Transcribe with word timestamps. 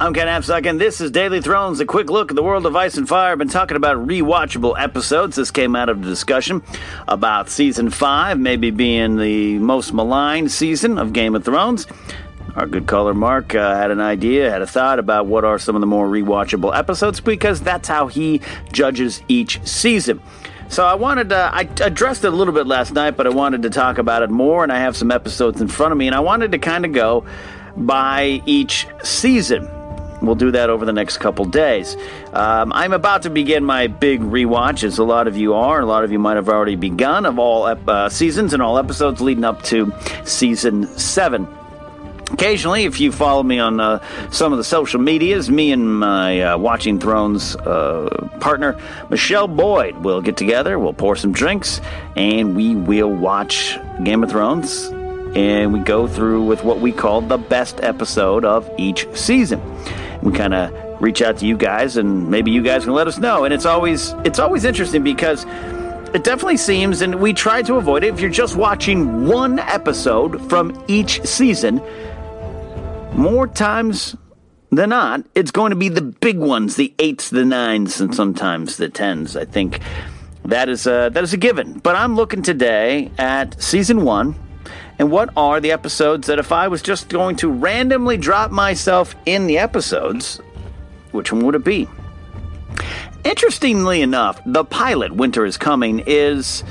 I'm 0.00 0.12
Ken 0.12 0.26
Napzok, 0.26 0.68
and 0.68 0.80
this 0.80 1.00
is 1.00 1.12
Daily 1.12 1.40
Thrones, 1.40 1.78
a 1.78 1.86
quick 1.86 2.10
look 2.10 2.32
at 2.32 2.34
the 2.34 2.42
world 2.42 2.66
of 2.66 2.74
Ice 2.74 2.96
and 2.96 3.08
Fire. 3.08 3.30
I've 3.30 3.38
been 3.38 3.48
talking 3.48 3.76
about 3.76 4.04
rewatchable 4.08 4.74
episodes. 4.76 5.36
This 5.36 5.52
came 5.52 5.76
out 5.76 5.88
of 5.88 6.02
the 6.02 6.08
discussion 6.08 6.64
about 7.06 7.48
season 7.48 7.90
five, 7.90 8.36
maybe 8.36 8.72
being 8.72 9.18
the 9.18 9.56
most 9.60 9.92
maligned 9.92 10.50
season 10.50 10.98
of 10.98 11.12
Game 11.12 11.36
of 11.36 11.44
Thrones. 11.44 11.86
Our 12.56 12.66
good 12.66 12.88
caller 12.88 13.14
Mark 13.14 13.54
uh, 13.54 13.76
had 13.76 13.92
an 13.92 14.00
idea, 14.00 14.50
had 14.50 14.62
a 14.62 14.66
thought 14.66 14.98
about 14.98 15.26
what 15.26 15.44
are 15.44 15.60
some 15.60 15.76
of 15.76 15.80
the 15.80 15.86
more 15.86 16.08
rewatchable 16.08 16.76
episodes 16.76 17.20
because 17.20 17.60
that's 17.60 17.86
how 17.86 18.08
he 18.08 18.40
judges 18.72 19.22
each 19.28 19.64
season. 19.64 20.20
So 20.70 20.84
I 20.84 20.94
wanted 20.94 21.28
to, 21.28 21.36
I 21.36 21.68
addressed 21.82 22.24
it 22.24 22.32
a 22.32 22.36
little 22.36 22.54
bit 22.54 22.66
last 22.66 22.94
night, 22.94 23.16
but 23.16 23.28
I 23.28 23.30
wanted 23.30 23.62
to 23.62 23.70
talk 23.70 23.98
about 23.98 24.24
it 24.24 24.30
more, 24.30 24.64
and 24.64 24.72
I 24.72 24.80
have 24.80 24.96
some 24.96 25.12
episodes 25.12 25.60
in 25.60 25.68
front 25.68 25.92
of 25.92 25.98
me, 25.98 26.08
and 26.08 26.16
I 26.16 26.20
wanted 26.20 26.50
to 26.50 26.58
kind 26.58 26.84
of 26.84 26.92
go 26.92 27.24
by 27.76 28.42
each 28.44 28.88
season. 29.04 29.70
We'll 30.26 30.34
do 30.34 30.50
that 30.52 30.70
over 30.70 30.84
the 30.84 30.92
next 30.92 31.18
couple 31.18 31.44
days. 31.44 31.96
Um, 32.32 32.72
I'm 32.72 32.92
about 32.92 33.22
to 33.22 33.30
begin 33.30 33.64
my 33.64 33.86
big 33.86 34.20
rewatch, 34.20 34.84
as 34.84 34.98
a 34.98 35.04
lot 35.04 35.28
of 35.28 35.36
you 35.36 35.54
are. 35.54 35.80
A 35.80 35.86
lot 35.86 36.04
of 36.04 36.12
you 36.12 36.18
might 36.18 36.36
have 36.36 36.48
already 36.48 36.76
begun 36.76 37.26
of 37.26 37.38
all 37.38 37.66
ep- 37.66 37.88
uh, 37.88 38.08
seasons 38.08 38.52
and 38.52 38.62
all 38.62 38.78
episodes 38.78 39.20
leading 39.20 39.44
up 39.44 39.62
to 39.64 39.92
season 40.24 40.86
seven. 40.98 41.46
Occasionally, 42.32 42.84
if 42.84 43.00
you 43.00 43.12
follow 43.12 43.42
me 43.42 43.58
on 43.58 43.78
uh, 43.78 44.00
some 44.30 44.52
of 44.52 44.58
the 44.58 44.64
social 44.64 45.00
medias, 45.00 45.50
me 45.50 45.70
and 45.70 46.00
my 46.00 46.40
uh, 46.40 46.58
Watching 46.58 46.98
Thrones 46.98 47.54
uh, 47.54 48.28
partner, 48.40 48.80
Michelle 49.10 49.46
Boyd, 49.46 49.96
will 49.98 50.20
get 50.20 50.36
together, 50.36 50.78
we'll 50.78 50.94
pour 50.94 51.16
some 51.16 51.32
drinks, 51.32 51.80
and 52.16 52.56
we 52.56 52.74
will 52.74 53.10
watch 53.10 53.78
Game 54.02 54.24
of 54.24 54.30
Thrones. 54.30 54.90
And 55.36 55.72
we 55.72 55.80
go 55.80 56.06
through 56.06 56.44
with 56.44 56.64
what 56.64 56.80
we 56.80 56.92
call 56.92 57.20
the 57.20 57.38
best 57.38 57.80
episode 57.82 58.44
of 58.44 58.68
each 58.78 59.06
season. 59.16 59.60
We 60.24 60.32
kind 60.32 60.54
of 60.54 60.72
reach 61.00 61.22
out 61.22 61.38
to 61.38 61.46
you 61.46 61.56
guys, 61.56 61.96
and 61.98 62.30
maybe 62.30 62.50
you 62.50 62.62
guys 62.62 62.84
can 62.84 62.94
let 62.94 63.06
us 63.06 63.18
know. 63.18 63.44
And 63.44 63.52
it's 63.52 63.66
always 63.66 64.12
it's 64.24 64.38
always 64.38 64.64
interesting 64.64 65.04
because 65.04 65.44
it 66.14 66.24
definitely 66.24 66.56
seems, 66.56 67.02
and 67.02 67.16
we 67.16 67.32
try 67.32 67.60
to 67.62 67.74
avoid 67.74 68.04
it. 68.04 68.14
If 68.14 68.20
you're 68.20 68.30
just 68.30 68.56
watching 68.56 69.26
one 69.26 69.58
episode 69.58 70.48
from 70.48 70.82
each 70.88 71.20
season, 71.24 71.82
more 73.12 73.46
times 73.46 74.16
than 74.70 74.90
not, 74.90 75.24
it's 75.34 75.50
going 75.50 75.70
to 75.70 75.76
be 75.76 75.88
the 75.88 76.02
big 76.02 76.38
ones, 76.38 76.76
the 76.76 76.94
eights, 76.98 77.30
the 77.30 77.44
nines, 77.44 78.00
and 78.00 78.14
sometimes 78.14 78.76
the 78.76 78.88
tens. 78.88 79.36
I 79.36 79.44
think 79.44 79.80
that 80.44 80.68
is 80.68 80.86
a, 80.86 81.10
that 81.12 81.22
is 81.22 81.32
a 81.32 81.36
given. 81.36 81.80
But 81.80 81.96
I'm 81.96 82.16
looking 82.16 82.42
today 82.42 83.10
at 83.18 83.60
season 83.62 84.04
one, 84.04 84.34
and 84.98 85.10
what 85.10 85.30
are 85.36 85.60
the 85.60 85.72
episodes 85.72 86.26
that 86.28 86.38
if 86.38 86.52
I 86.52 86.68
was 86.68 86.82
just 86.82 87.08
going 87.08 87.36
to 87.36 87.50
randomly 87.50 88.16
drop 88.16 88.50
myself 88.50 89.14
in 89.26 89.46
the 89.46 89.58
episodes, 89.58 90.40
which 91.10 91.32
one 91.32 91.44
would 91.44 91.54
it 91.54 91.64
be? 91.64 91.88
Interestingly 93.24 94.02
enough, 94.02 94.40
the 94.44 94.64
pilot 94.64 95.12
"Winter 95.12 95.44
is 95.44 95.56
Coming" 95.56 96.02
is 96.06 96.62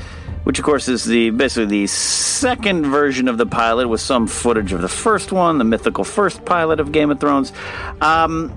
which 0.44 0.59
of 0.59 0.66
course 0.66 0.88
is 0.88 1.06
the 1.06 1.30
basically 1.31 1.66
the 1.66 1.88
second 1.88 2.86
version 2.86 3.28
of 3.28 3.38
the 3.38 3.46
pilot 3.46 3.88
with 3.88 4.02
some 4.02 4.28
footage 4.28 4.74
of 4.74 4.81
the 4.81 4.90
first 4.90 5.31
one, 5.31 5.58
the 5.58 5.64
mythical 5.64 6.03
first 6.03 6.44
pilot 6.46 6.80
of 6.80 6.92
Game 6.92 7.12
of 7.12 7.20
Thrones. 7.20 7.53
Um, 8.02 8.53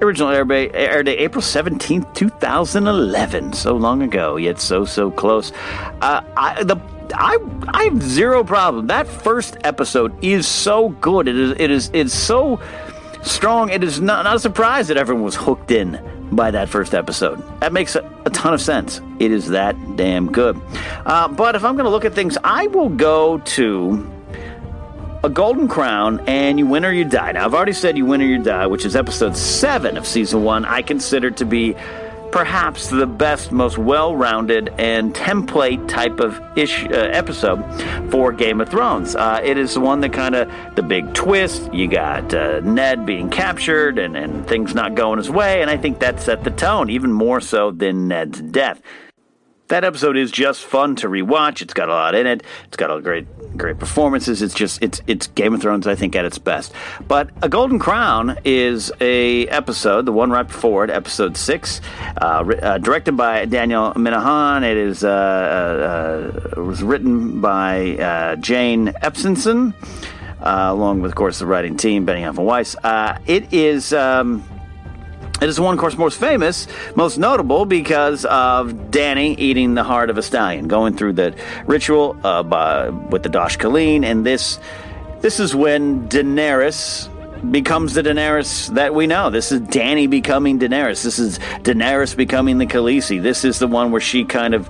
original 0.00 0.30
air, 0.30 0.50
air 0.50 1.02
date 1.02 1.18
April 1.18 1.42
17th, 1.42 2.14
2011. 2.14 3.52
So 3.52 3.76
long 3.76 4.02
ago, 4.02 4.36
yet 4.36 4.60
so, 4.60 4.84
so 4.84 5.10
close. 5.10 5.52
Uh, 6.00 6.22
I, 6.36 6.62
the 6.62 6.76
I 7.14 7.38
I 7.68 7.84
have 7.84 8.02
zero 8.02 8.44
problem. 8.44 8.86
That 8.88 9.06
first 9.06 9.56
episode 9.64 10.12
is 10.24 10.46
so 10.46 10.90
good. 10.90 11.28
It 11.28 11.36
is 11.36 11.50
it 11.58 11.70
is 11.70 11.90
it's 11.92 12.14
so 12.14 12.60
strong. 13.22 13.70
It 13.70 13.82
is 13.82 14.00
not, 14.00 14.24
not 14.24 14.36
a 14.36 14.38
surprise 14.38 14.88
that 14.88 14.96
everyone 14.96 15.24
was 15.24 15.36
hooked 15.36 15.70
in 15.70 16.00
by 16.32 16.50
that 16.50 16.68
first 16.68 16.94
episode. 16.94 17.42
That 17.60 17.72
makes 17.72 17.96
a, 17.96 18.08
a 18.24 18.30
ton 18.30 18.54
of 18.54 18.60
sense. 18.60 19.00
It 19.18 19.30
is 19.30 19.48
that 19.48 19.76
damn 19.96 20.30
good. 20.30 20.60
Uh, 21.04 21.28
but 21.28 21.54
if 21.54 21.64
I'm 21.64 21.74
going 21.74 21.84
to 21.84 21.90
look 21.90 22.04
at 22.04 22.14
things, 22.14 22.36
I 22.44 22.66
will 22.68 22.88
go 22.88 23.38
to 23.38 24.12
a 25.24 25.28
golden 25.28 25.66
crown 25.66 26.20
and 26.28 26.58
you 26.58 26.66
win 26.66 26.84
or 26.84 26.92
you 26.92 27.04
die. 27.04 27.32
Now, 27.32 27.44
I've 27.44 27.54
already 27.54 27.72
said 27.72 27.96
you 27.96 28.06
win 28.06 28.22
or 28.22 28.26
you 28.26 28.42
die, 28.42 28.66
which 28.66 28.84
is 28.84 28.94
episode 28.94 29.36
seven 29.36 29.96
of 29.96 30.06
season 30.06 30.44
one. 30.44 30.64
I 30.64 30.82
consider 30.82 31.30
to 31.32 31.44
be 31.44 31.74
perhaps 32.32 32.88
the 32.88 33.06
best, 33.06 33.52
most 33.52 33.78
well-rounded 33.78 34.72
and 34.78 35.14
template 35.14 35.88
type 35.88 36.20
of 36.20 36.40
ish 36.56 36.84
uh, 36.86 36.88
episode 36.90 37.62
for 38.10 38.32
Game 38.32 38.60
of 38.60 38.68
Thrones. 38.68 39.16
Uh, 39.16 39.40
it 39.42 39.58
is 39.58 39.74
the 39.74 39.80
one 39.80 40.00
that 40.00 40.12
kind 40.12 40.34
of 40.34 40.50
the 40.74 40.82
big 40.82 41.12
twist. 41.14 41.72
You 41.72 41.88
got 41.88 42.32
uh, 42.34 42.60
Ned 42.60 43.06
being 43.06 43.30
captured 43.30 43.98
and, 43.98 44.16
and 44.16 44.46
things 44.46 44.74
not 44.74 44.94
going 44.94 45.18
his 45.18 45.30
way, 45.30 45.62
and 45.62 45.70
I 45.70 45.76
think 45.76 46.00
that 46.00 46.20
set 46.20 46.44
the 46.44 46.50
tone 46.50 46.90
even 46.90 47.12
more 47.12 47.40
so 47.40 47.70
than 47.70 48.08
Ned's 48.08 48.40
death. 48.40 48.80
That 49.68 49.82
episode 49.82 50.16
is 50.16 50.30
just 50.30 50.62
fun 50.62 50.94
to 50.96 51.08
rewatch. 51.08 51.60
It's 51.60 51.74
got 51.74 51.88
a 51.88 51.92
lot 51.92 52.14
in 52.14 52.24
it. 52.28 52.44
It's 52.66 52.76
got 52.76 52.96
a 52.96 53.00
great, 53.00 53.26
great 53.58 53.80
performances. 53.80 54.40
It's 54.40 54.54
just, 54.54 54.80
it's, 54.80 55.02
it's 55.08 55.26
Game 55.28 55.54
of 55.54 55.60
Thrones, 55.60 55.88
I 55.88 55.96
think, 55.96 56.14
at 56.14 56.24
its 56.24 56.38
best. 56.38 56.72
But 57.08 57.30
A 57.42 57.48
Golden 57.48 57.80
Crown 57.80 58.38
is 58.44 58.92
a 59.00 59.48
episode, 59.48 60.06
the 60.06 60.12
one 60.12 60.30
right 60.30 60.46
before 60.46 60.84
it, 60.84 60.90
episode 60.90 61.36
six, 61.36 61.80
uh, 62.20 62.44
uh, 62.62 62.78
directed 62.78 63.16
by 63.16 63.44
Daniel 63.46 63.92
Minahan. 63.94 64.62
It 64.62 64.76
is, 64.76 65.02
uh, 65.02 66.52
uh, 66.56 66.62
was 66.62 66.84
written 66.84 67.40
by 67.40 67.96
uh, 67.96 68.36
Jane 68.36 68.92
Espenson, 69.02 69.74
uh, 70.42 70.68
along 70.70 71.00
with, 71.02 71.10
of 71.10 71.16
course, 71.16 71.40
the 71.40 71.46
writing 71.46 71.76
team, 71.76 72.06
Benioff 72.06 72.38
and 72.38 72.46
Weiss. 72.46 72.76
it 73.26 73.52
is. 73.52 73.92
Um, 73.92 74.44
it 75.40 75.48
is 75.48 75.60
one, 75.60 75.74
of 75.74 75.80
course, 75.80 75.98
most 75.98 76.18
famous, 76.18 76.66
most 76.94 77.18
notable 77.18 77.66
because 77.66 78.24
of 78.24 78.90
Danny 78.90 79.34
eating 79.34 79.74
the 79.74 79.84
heart 79.84 80.08
of 80.08 80.16
a 80.16 80.22
stallion, 80.22 80.66
going 80.66 80.96
through 80.96 81.12
the 81.12 81.34
ritual 81.66 82.16
uh, 82.24 82.42
by, 82.42 82.88
with 82.88 83.22
the 83.22 83.28
Dosh 83.28 83.58
Khaleen, 83.58 84.04
and 84.04 84.24
this 84.24 84.58
this 85.20 85.40
is 85.40 85.54
when 85.54 86.08
Daenerys 86.08 87.10
becomes 87.50 87.94
the 87.94 88.02
Daenerys 88.02 88.68
that 88.74 88.94
we 88.94 89.06
know. 89.06 89.30
This 89.30 89.50
is 89.52 89.60
Danny 89.60 90.06
becoming 90.06 90.58
Daenerys. 90.58 91.02
This 91.02 91.18
is 91.18 91.38
Daenerys 91.62 92.16
becoming 92.16 92.58
the 92.58 92.66
Khaleesi. 92.66 93.22
This 93.22 93.44
is 93.44 93.58
the 93.58 93.66
one 93.66 93.90
where 93.90 94.00
she 94.00 94.24
kind 94.24 94.54
of, 94.54 94.68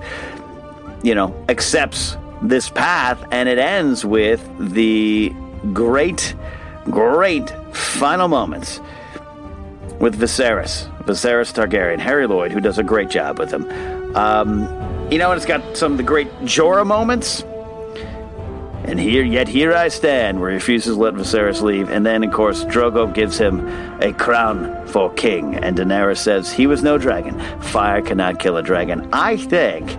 you 1.03 1.15
know, 1.15 1.33
accepts 1.47 2.17
this 2.41 2.69
path, 2.69 3.23
and 3.31 3.47
it 3.47 3.57
ends 3.57 4.05
with 4.05 4.45
the 4.59 5.33
great, 5.73 6.35
great 6.85 7.49
final 7.73 8.27
moments 8.27 8.79
with 9.99 10.19
Viserys, 10.19 10.87
Viserys 11.03 11.53
Targaryen, 11.53 11.99
Harry 11.99 12.27
Lloyd, 12.27 12.51
who 12.51 12.59
does 12.59 12.77
a 12.77 12.83
great 12.83 13.09
job 13.09 13.39
with 13.39 13.51
him. 13.51 13.69
Um, 14.15 14.61
you 15.11 15.17
know, 15.17 15.31
and 15.31 15.37
it's 15.37 15.45
got 15.45 15.77
some 15.77 15.93
of 15.93 15.97
the 15.97 16.03
great 16.03 16.29
Jorah 16.41 16.85
moments. 16.85 17.43
And 18.83 18.99
here, 18.99 19.23
yet 19.23 19.49
here 19.49 19.73
I 19.73 19.89
stand, 19.89 20.39
where 20.39 20.49
he 20.49 20.55
refuses 20.55 20.95
to 20.95 21.01
let 21.01 21.13
Viserys 21.13 21.61
leave. 21.61 21.89
And 21.89 22.05
then, 22.05 22.23
of 22.23 22.31
course, 22.31 22.63
Drogo 22.65 23.13
gives 23.13 23.37
him 23.37 23.67
a 24.01 24.13
crown 24.13 24.87
for 24.87 25.11
king. 25.13 25.55
And 25.55 25.77
Daenerys 25.77 26.19
says, 26.19 26.53
He 26.53 26.67
was 26.67 26.83
no 26.83 26.97
dragon. 26.97 27.37
Fire 27.61 28.01
cannot 28.01 28.39
kill 28.39 28.55
a 28.55 28.63
dragon. 28.63 29.09
I 29.11 29.35
think 29.35 29.89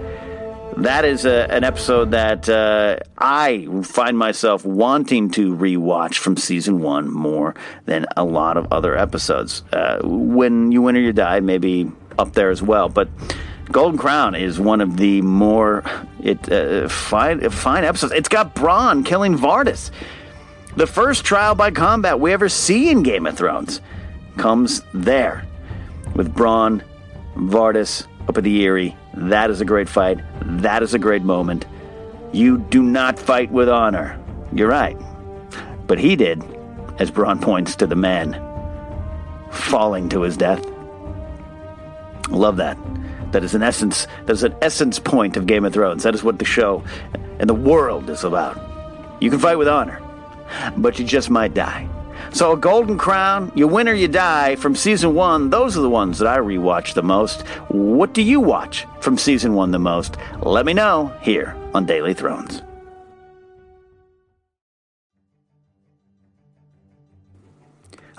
that 0.82 1.04
is 1.04 1.24
a, 1.24 1.50
an 1.50 1.64
episode 1.64 2.12
that 2.12 2.48
uh, 2.48 2.98
I 3.16 3.66
find 3.82 4.16
myself 4.16 4.64
wanting 4.64 5.30
to 5.32 5.54
rewatch 5.54 6.16
from 6.16 6.36
season 6.36 6.80
one 6.80 7.10
more 7.10 7.54
than 7.86 8.06
a 8.16 8.24
lot 8.24 8.56
of 8.56 8.72
other 8.72 8.96
episodes. 8.96 9.62
Uh, 9.72 10.00
when 10.02 10.70
you 10.70 10.82
win 10.82 10.96
or 10.96 11.00
you 11.00 11.12
die, 11.12 11.40
maybe 11.40 11.90
up 12.18 12.32
there 12.32 12.50
as 12.50 12.62
well, 12.62 12.88
but. 12.88 13.08
Golden 13.70 13.98
Crown 13.98 14.34
is 14.34 14.58
one 14.58 14.80
of 14.80 14.96
the 14.96 15.20
more 15.20 15.84
it 16.22 16.50
uh, 16.50 16.88
fine 16.88 17.50
fine 17.50 17.84
episodes. 17.84 18.14
It's 18.14 18.30
got 18.30 18.54
Bronn 18.54 19.04
killing 19.04 19.36
Vardis. 19.36 19.90
The 20.74 20.86
first 20.86 21.22
trial 21.22 21.54
by 21.54 21.70
combat 21.70 22.18
we 22.18 22.32
ever 22.32 22.48
see 22.48 22.88
in 22.88 23.02
Game 23.02 23.26
of 23.26 23.36
Thrones 23.36 23.82
comes 24.38 24.80
there 24.94 25.44
with 26.14 26.34
Bronn, 26.34 26.82
Vardis 27.34 28.06
up 28.28 28.36
at 28.36 28.44
the 28.44 28.64
Eyrie. 28.64 28.96
That 29.14 29.50
is 29.50 29.60
a 29.60 29.64
great 29.64 29.88
fight. 29.88 30.18
That 30.42 30.82
is 30.82 30.94
a 30.94 30.98
great 30.98 31.22
moment. 31.22 31.66
You 32.32 32.58
do 32.58 32.82
not 32.82 33.18
fight 33.18 33.50
with 33.50 33.68
honor. 33.68 34.20
You're 34.52 34.68
right. 34.68 34.96
But 35.86 35.98
he 35.98 36.14
did, 36.14 36.42
as 36.98 37.10
Bronn 37.10 37.40
points 37.40 37.74
to 37.76 37.86
the 37.86 37.96
man 37.96 38.44
falling 39.50 40.08
to 40.10 40.22
his 40.22 40.36
death. 40.36 40.64
Love 42.28 42.58
that. 42.58 42.76
That 43.32 43.44
is 43.44 43.54
an 43.54 43.62
essence. 43.62 44.06
That 44.26 44.32
is 44.32 44.42
an 44.42 44.54
essence 44.60 44.98
point 44.98 45.36
of 45.36 45.46
Game 45.46 45.64
of 45.64 45.72
Thrones. 45.72 46.02
That 46.02 46.14
is 46.14 46.22
what 46.22 46.38
the 46.38 46.44
show 46.44 46.84
and 47.38 47.48
the 47.48 47.54
world 47.54 48.10
is 48.10 48.24
about. 48.24 48.60
You 49.20 49.30
can 49.30 49.38
fight 49.38 49.56
with 49.56 49.68
honor, 49.68 50.00
but 50.76 50.98
you 50.98 51.04
just 51.04 51.30
might 51.30 51.54
die. 51.54 51.88
So, 52.30 52.52
a 52.52 52.56
Golden 52.56 52.98
Crown, 52.98 53.50
you 53.54 53.66
win 53.66 53.88
or 53.88 53.94
you 53.94 54.06
die 54.06 54.56
from 54.56 54.76
season 54.76 55.14
one, 55.14 55.50
those 55.50 55.76
are 55.76 55.80
the 55.80 55.90
ones 55.90 56.18
that 56.18 56.28
I 56.28 56.38
rewatch 56.38 56.94
the 56.94 57.02
most. 57.02 57.42
What 57.68 58.12
do 58.12 58.22
you 58.22 58.38
watch 58.38 58.86
from 59.00 59.16
season 59.16 59.54
one 59.54 59.70
the 59.70 59.78
most? 59.78 60.16
Let 60.42 60.66
me 60.66 60.74
know 60.74 61.12
here 61.22 61.56
on 61.74 61.86
Daily 61.86 62.14
Thrones. 62.14 62.62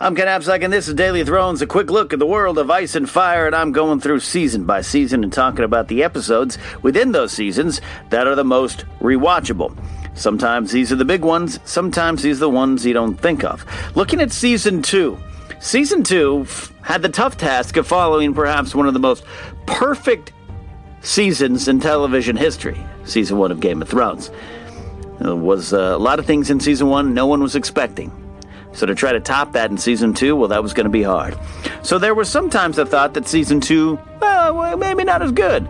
I'm 0.01 0.15
Ken 0.15 0.27
Napzok, 0.27 0.63
and 0.63 0.71
this 0.71 0.87
is 0.87 0.93
Daily 0.93 1.25
Thrones, 1.25 1.61
a 1.61 1.67
quick 1.67 1.91
look 1.91 2.13
at 2.13 2.19
the 2.19 2.25
world 2.25 2.57
of 2.57 2.71
ice 2.71 2.95
and 2.95 3.09
fire, 3.09 3.45
and 3.45 3.53
I'm 3.53 3.73
going 3.73 3.99
through 3.99 4.21
season 4.21 4.63
by 4.63 4.79
season 4.79 5.25
and 5.25 5.33
talking 5.33 5.65
about 5.65 5.89
the 5.89 6.03
episodes 6.03 6.57
within 6.81 7.11
those 7.11 7.33
seasons 7.33 7.81
that 8.09 8.25
are 8.25 8.35
the 8.35 8.45
most 8.45 8.85
rewatchable. 9.01 9.77
Sometimes 10.19 10.71
these 10.71 10.91
are 10.91 10.97
the 10.97 11.05
big 11.05 11.23
ones, 11.23 11.61
sometimes 11.63 12.21
these 12.21 12.37
are 12.37 12.41
the 12.41 12.49
ones 12.49 12.85
you 12.85 12.93
don't 12.93 13.15
think 13.15 13.45
of. 13.45 13.65
Looking 13.95 14.19
at 14.19 14.33
season 14.33 14.81
two, 14.81 15.17
season 15.61 16.03
two 16.03 16.45
had 16.81 17.01
the 17.01 17.09
tough 17.09 17.37
task 17.37 17.77
of 17.77 17.87
following 17.87 18.33
perhaps 18.33 18.75
one 18.75 18.85
of 18.85 18.93
the 18.93 18.99
most 18.99 19.23
perfect 19.65 20.33
seasons 21.01 21.69
in 21.69 21.79
television 21.79 22.35
history 22.35 22.77
season 23.05 23.37
one 23.37 23.49
of 23.49 23.61
Game 23.61 23.81
of 23.81 23.87
Thrones. 23.87 24.29
There 25.19 25.35
was 25.35 25.73
uh, 25.73 25.77
a 25.77 25.97
lot 25.97 26.19
of 26.19 26.25
things 26.25 26.49
in 26.49 26.59
season 26.59 26.87
one 26.87 27.13
no 27.13 27.25
one 27.25 27.41
was 27.41 27.55
expecting. 27.55 28.11
So 28.73 28.85
to 28.85 28.95
try 28.95 29.13
to 29.13 29.21
top 29.21 29.53
that 29.53 29.71
in 29.71 29.77
season 29.77 30.13
two, 30.13 30.35
well, 30.35 30.49
that 30.49 30.61
was 30.61 30.73
going 30.73 30.83
to 30.83 30.91
be 30.91 31.01
hard. 31.01 31.37
So 31.81 31.97
there 31.97 32.13
was 32.13 32.29
sometimes 32.29 32.77
a 32.77 32.85
thought 32.85 33.13
that 33.13 33.27
season 33.27 33.61
two, 33.61 33.97
well, 34.21 34.77
maybe 34.77 35.03
not 35.03 35.21
as 35.21 35.31
good. 35.31 35.67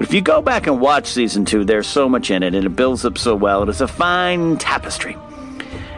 But 0.00 0.08
if 0.08 0.14
you 0.14 0.22
go 0.22 0.40
back 0.40 0.66
and 0.66 0.80
watch 0.80 1.08
season 1.08 1.44
two, 1.44 1.62
there's 1.62 1.86
so 1.86 2.08
much 2.08 2.30
in 2.30 2.42
it, 2.42 2.54
and 2.54 2.64
it 2.64 2.70
builds 2.70 3.04
up 3.04 3.18
so 3.18 3.36
well. 3.36 3.64
It 3.64 3.68
is 3.68 3.82
a 3.82 3.86
fine 3.86 4.56
tapestry. 4.56 5.14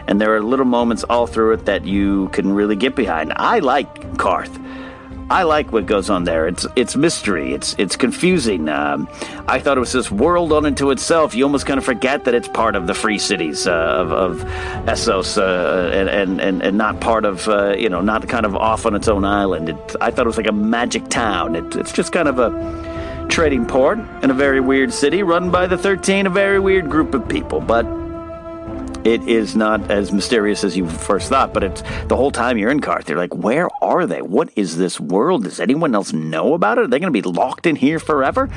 And 0.09 0.21
there 0.21 0.35
are 0.35 0.43
little 0.43 0.65
moments 0.65 1.05
all 1.05 1.29
through 1.29 1.53
it 1.53 1.67
that 1.67 1.85
you 1.85 2.29
can 2.31 2.53
really 2.53 2.75
get 2.75 2.97
behind. 2.97 3.33
I 3.37 3.61
like 3.61 3.95
Qarth. 4.15 4.59
I 5.31 5.45
like 5.45 5.71
what 5.71 5.87
goes 5.87 6.11
on 6.11 6.25
there. 6.25 6.49
It's 6.49 6.67
it's 6.75 6.97
mystery. 6.97 7.55
It's 7.55 7.77
it's 7.79 7.95
confusing. 7.95 8.69
Um, 8.69 9.09
I 9.47 9.61
thought 9.61 9.77
it 9.77 9.81
was 9.81 9.93
this 9.93 10.11
world 10.11 10.53
on 10.53 10.67
unto 10.67 10.91
itself. 10.91 11.33
You 11.37 11.45
almost 11.45 11.67
kind 11.67 11.79
of 11.79 11.85
forget 11.85 12.25
that 12.25 12.35
it's 12.35 12.49
part 12.49 12.75
of 12.75 12.89
the 12.89 12.95
free 12.95 13.19
cities 13.19 13.69
uh, 13.69 13.71
of, 13.73 14.11
of 14.11 14.41
Essos 14.87 15.39
uh, 15.39 15.93
and, 15.93 16.41
and 16.41 16.61
and 16.61 16.77
not 16.77 17.01
part 17.01 17.25
of 17.25 17.47
uh, 17.47 17.77
you 17.79 17.89
know 17.89 18.01
not 18.01 18.29
kind 18.29 18.47
of 18.47 18.57
off 18.57 18.85
on 18.85 18.97
its 18.97 19.07
own 19.07 19.25
island. 19.25 19.69
It, 19.69 19.97
I 20.01 20.11
thought 20.11 20.27
it 20.27 20.29
was 20.29 20.39
like 20.39 20.49
a 20.49 20.53
magic 20.53 21.09
town. 21.09 21.55
It, 21.55 21.77
it's 21.77 21.93
just 21.93 22.11
kind 22.11 22.27
of 22.27 22.41
a 22.41 22.92
trading 23.33 23.65
port 23.65 23.99
in 24.23 24.31
a 24.31 24.35
very 24.35 24.61
weird 24.61 24.93
city 24.93 25.23
run 25.23 25.51
by 25.51 25.67
the 25.67 25.79
Thirteen, 25.79 26.27
a 26.27 26.31
very 26.31 26.61
weird 26.61 26.91
group 26.91 27.15
of 27.15 27.27
people, 27.31 27.63
but 27.63 27.87
it 29.07 29.27
is 29.27 29.57
not 29.57 29.91
as 29.91 30.13
mysterious 30.13 30.65
as 30.65 30.77
you 30.77 30.87
first 30.87 31.31
thought, 31.31 31.55
but 31.55 31.65
it's 31.65 31.83
the 32.09 32.15
whole 32.15 32.31
time 32.31 32.59
you're 32.59 32.71
in 32.71 32.81
Qarth, 32.81 33.09
you're 33.09 33.17
like, 33.17 33.35
where 33.35 33.71
are 33.81 34.07
they? 34.07 34.21
What 34.21 34.51
is 34.55 34.77
this 34.77 35.01
world? 35.01 35.45
Does 35.45 35.61
anyone 35.61 35.95
else 35.95 36.13
know 36.13 36.53
about 36.53 36.77
it? 36.77 36.85
Are 36.85 36.87
they 36.89 36.99
going 36.99 37.11
to 37.11 37.23
be 37.23 37.27
locked 37.27 37.65
in 37.65 37.75
here 37.75 37.99
forever? 37.99 38.51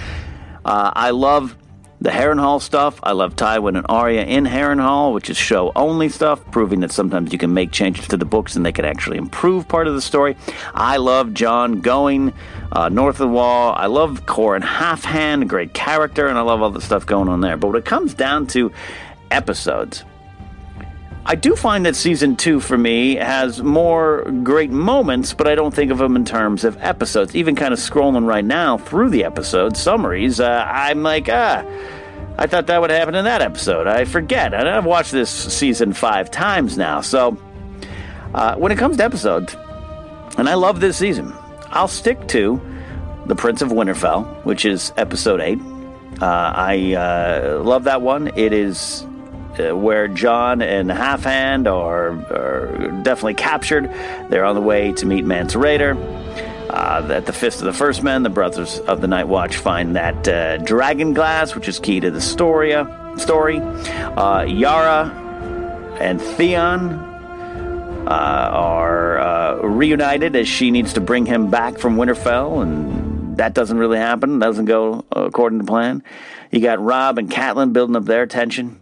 Uh, 0.65 0.91
I 0.93 1.11
love 1.11 1.55
the 2.05 2.11
Harrenhal 2.11 2.61
stuff. 2.61 2.99
I 3.01 3.13
love 3.13 3.35
Tywin 3.35 3.75
and 3.75 3.85
Arya 3.89 4.25
in 4.25 4.45
Harrenhal, 4.45 5.11
which 5.11 5.27
is 5.31 5.37
show 5.37 5.71
only 5.75 6.07
stuff, 6.07 6.39
proving 6.51 6.81
that 6.81 6.91
sometimes 6.91 7.33
you 7.33 7.39
can 7.39 7.51
make 7.51 7.71
changes 7.71 8.07
to 8.09 8.15
the 8.15 8.25
books 8.25 8.55
and 8.55 8.63
they 8.63 8.71
can 8.71 8.85
actually 8.85 9.17
improve 9.17 9.67
part 9.67 9.87
of 9.87 9.95
the 9.95 10.01
story. 10.03 10.37
I 10.75 10.97
love 10.97 11.33
Jon 11.33 11.81
going 11.81 12.31
uh, 12.71 12.89
north 12.89 13.15
of 13.15 13.27
the 13.27 13.33
wall. 13.33 13.73
I 13.75 13.87
love 13.87 14.27
Qhorin 14.27 14.61
Halfhand, 14.61 15.47
great 15.47 15.73
character, 15.73 16.27
and 16.27 16.37
I 16.37 16.41
love 16.41 16.61
all 16.61 16.69
the 16.69 16.79
stuff 16.79 17.07
going 17.07 17.27
on 17.27 17.41
there. 17.41 17.57
But 17.57 17.69
when 17.69 17.77
it 17.77 17.85
comes 17.85 18.13
down 18.13 18.45
to 18.47 18.71
episodes, 19.31 20.03
I 21.27 21.33
do 21.33 21.55
find 21.55 21.87
that 21.87 21.95
season 21.95 22.35
two 22.35 22.59
for 22.59 22.77
me 22.77 23.15
has 23.15 23.63
more 23.63 24.29
great 24.43 24.69
moments, 24.69 25.33
but 25.33 25.47
I 25.47 25.55
don't 25.55 25.73
think 25.73 25.89
of 25.89 25.97
them 25.97 26.15
in 26.15 26.23
terms 26.23 26.63
of 26.63 26.77
episodes. 26.83 27.35
Even 27.35 27.55
kind 27.55 27.73
of 27.73 27.79
scrolling 27.79 28.27
right 28.27 28.45
now 28.45 28.77
through 28.77 29.09
the 29.09 29.23
episode 29.23 29.75
summaries, 29.75 30.39
uh, 30.39 30.63
I'm 30.69 31.01
like, 31.01 31.27
ah, 31.27 31.65
I 32.37 32.47
thought 32.47 32.67
that 32.67 32.81
would 32.81 32.89
happen 32.89 33.15
in 33.15 33.25
that 33.25 33.41
episode. 33.41 33.87
I 33.87 34.05
forget. 34.05 34.53
I've 34.53 34.85
watched 34.85 35.11
this 35.11 35.29
season 35.29 35.93
five 35.93 36.29
times 36.29 36.77
now. 36.77 37.01
So 37.01 37.37
uh, 38.33 38.55
when 38.55 38.71
it 38.71 38.77
comes 38.77 38.97
to 38.97 39.03
episodes, 39.03 39.55
and 40.37 40.49
I 40.49 40.55
love 40.55 40.81
this 40.81 40.97
season, 40.97 41.33
I'll 41.69 41.87
stick 41.87 42.27
to 42.29 42.59
The 43.25 43.35
Prince 43.35 43.61
of 43.61 43.69
Winterfell, 43.69 44.43
which 44.43 44.65
is 44.65 44.91
episode 44.97 45.39
eight. 45.39 45.59
Uh, 46.21 46.25
I 46.55 46.93
uh, 46.93 47.61
love 47.63 47.85
that 47.85 48.01
one. 48.01 48.27
It 48.37 48.53
is 48.53 49.05
uh, 49.59 49.75
where 49.75 50.07
Jon 50.07 50.61
and 50.61 50.89
Halfhand 50.89 51.67
are, 51.71 52.11
are, 52.33 53.01
definitely 53.03 53.35
captured. 53.35 53.85
They're 54.29 54.45
on 54.45 54.55
the 54.55 54.61
way 54.61 54.91
to 54.93 55.05
meet 55.05 55.23
Mance 55.23 55.55
Rayder. 55.55 55.95
Uh, 56.69 57.07
at 57.11 57.25
the 57.25 57.33
Fist 57.33 57.59
of 57.59 57.65
the 57.65 57.73
First 57.73 58.03
Men, 58.03 58.23
the 58.23 58.29
Brothers 58.29 58.79
of 58.79 59.01
the 59.01 59.07
Night 59.07 59.27
Watch 59.27 59.57
find 59.57 59.95
that 59.95 60.27
uh, 60.27 60.57
dragon 60.57 61.13
glass, 61.13 61.55
which 61.55 61.67
is 61.67 61.79
key 61.79 61.99
to 61.99 62.11
the 62.11 62.21
story. 62.21 62.71
story. 63.17 63.59
Uh, 63.59 64.43
Yara 64.43 65.09
and 65.99 66.21
Theon 66.21 66.91
uh, 68.07 68.09
are 68.09 69.19
uh, 69.19 69.55
reunited 69.61 70.35
as 70.35 70.47
she 70.47 70.71
needs 70.71 70.93
to 70.93 71.01
bring 71.01 71.25
him 71.25 71.49
back 71.49 71.77
from 71.77 71.97
Winterfell, 71.97 72.61
and 72.61 73.37
that 73.37 73.53
doesn't 73.53 73.77
really 73.77 73.97
happen. 73.97 74.39
Doesn't 74.39 74.65
go 74.65 75.05
according 75.11 75.59
to 75.59 75.65
plan. 75.65 76.03
You 76.51 76.61
got 76.61 76.79
Robb 76.79 77.17
and 77.17 77.29
Catelyn 77.29 77.73
building 77.73 77.95
up 77.95 78.05
their 78.05 78.25
tension. 78.25 78.79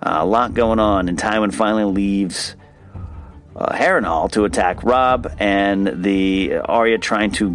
Uh, 0.00 0.18
a 0.20 0.26
lot 0.26 0.54
going 0.54 0.78
on, 0.78 1.08
and 1.08 1.18
Tywin 1.18 1.52
finally 1.52 1.84
leaves 1.84 2.54
uh, 3.58 3.76
Harrenhal 3.76 4.30
to 4.32 4.44
attack 4.44 4.84
Robb, 4.84 5.34
and 5.38 6.04
the 6.04 6.58
Arya 6.64 6.98
trying 6.98 7.32
to, 7.32 7.50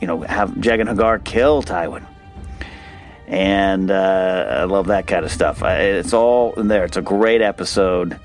you 0.00 0.06
know, 0.06 0.20
have 0.20 0.50
Jaqen 0.50 0.88
H'ghar 0.94 1.22
kill 1.24 1.62
Tywin. 1.62 2.06
And 3.26 3.90
uh, 3.90 4.46
I 4.60 4.64
love 4.64 4.88
that 4.88 5.06
kind 5.06 5.24
of 5.24 5.32
stuff. 5.32 5.62
It's 5.62 6.12
all 6.12 6.52
in 6.54 6.68
there. 6.68 6.84
It's 6.84 6.96
a 6.96 7.02
great 7.02 7.42
episode. 7.42 8.18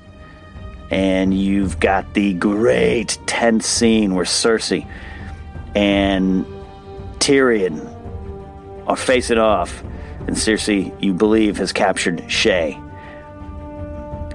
And 0.90 1.34
you've 1.36 1.80
got 1.80 2.14
the 2.14 2.34
great 2.34 3.18
tense 3.26 3.66
scene 3.66 4.14
where 4.14 4.24
Cersei 4.24 4.86
and 5.74 6.44
Tyrion 7.18 7.92
are 8.86 8.96
facing 8.96 9.38
off. 9.38 9.82
And 10.26 10.36
Cersei, 10.36 10.92
you 11.02 11.12
believe, 11.12 11.56
has 11.58 11.72
captured 11.72 12.18
Shae. 12.28 12.82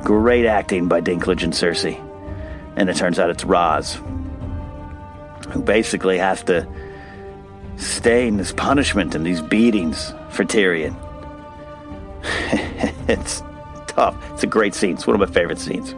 Great 0.03 0.45
acting 0.45 0.87
by 0.87 1.01
Dinklage 1.01 1.43
and 1.43 1.53
Cersei. 1.53 2.10
And 2.75 2.89
it 2.89 2.95
turns 2.95 3.19
out 3.19 3.29
it's 3.29 3.43
Ros, 3.43 3.95
who 5.49 5.61
basically 5.61 6.17
has 6.17 6.43
to 6.43 6.67
stay 7.77 8.27
in 8.27 8.37
this 8.37 8.51
punishment 8.53 9.15
and 9.15 9.25
these 9.25 9.41
beatings 9.41 10.13
for 10.29 10.45
Tyrion. 10.45 10.95
it's 13.07 13.41
tough. 13.87 14.15
It's 14.33 14.43
a 14.43 14.47
great 14.47 14.73
scene. 14.73 14.93
It's 14.93 15.07
one 15.07 15.19
of 15.19 15.27
my 15.27 15.33
favorite 15.33 15.59
scenes. 15.59 15.95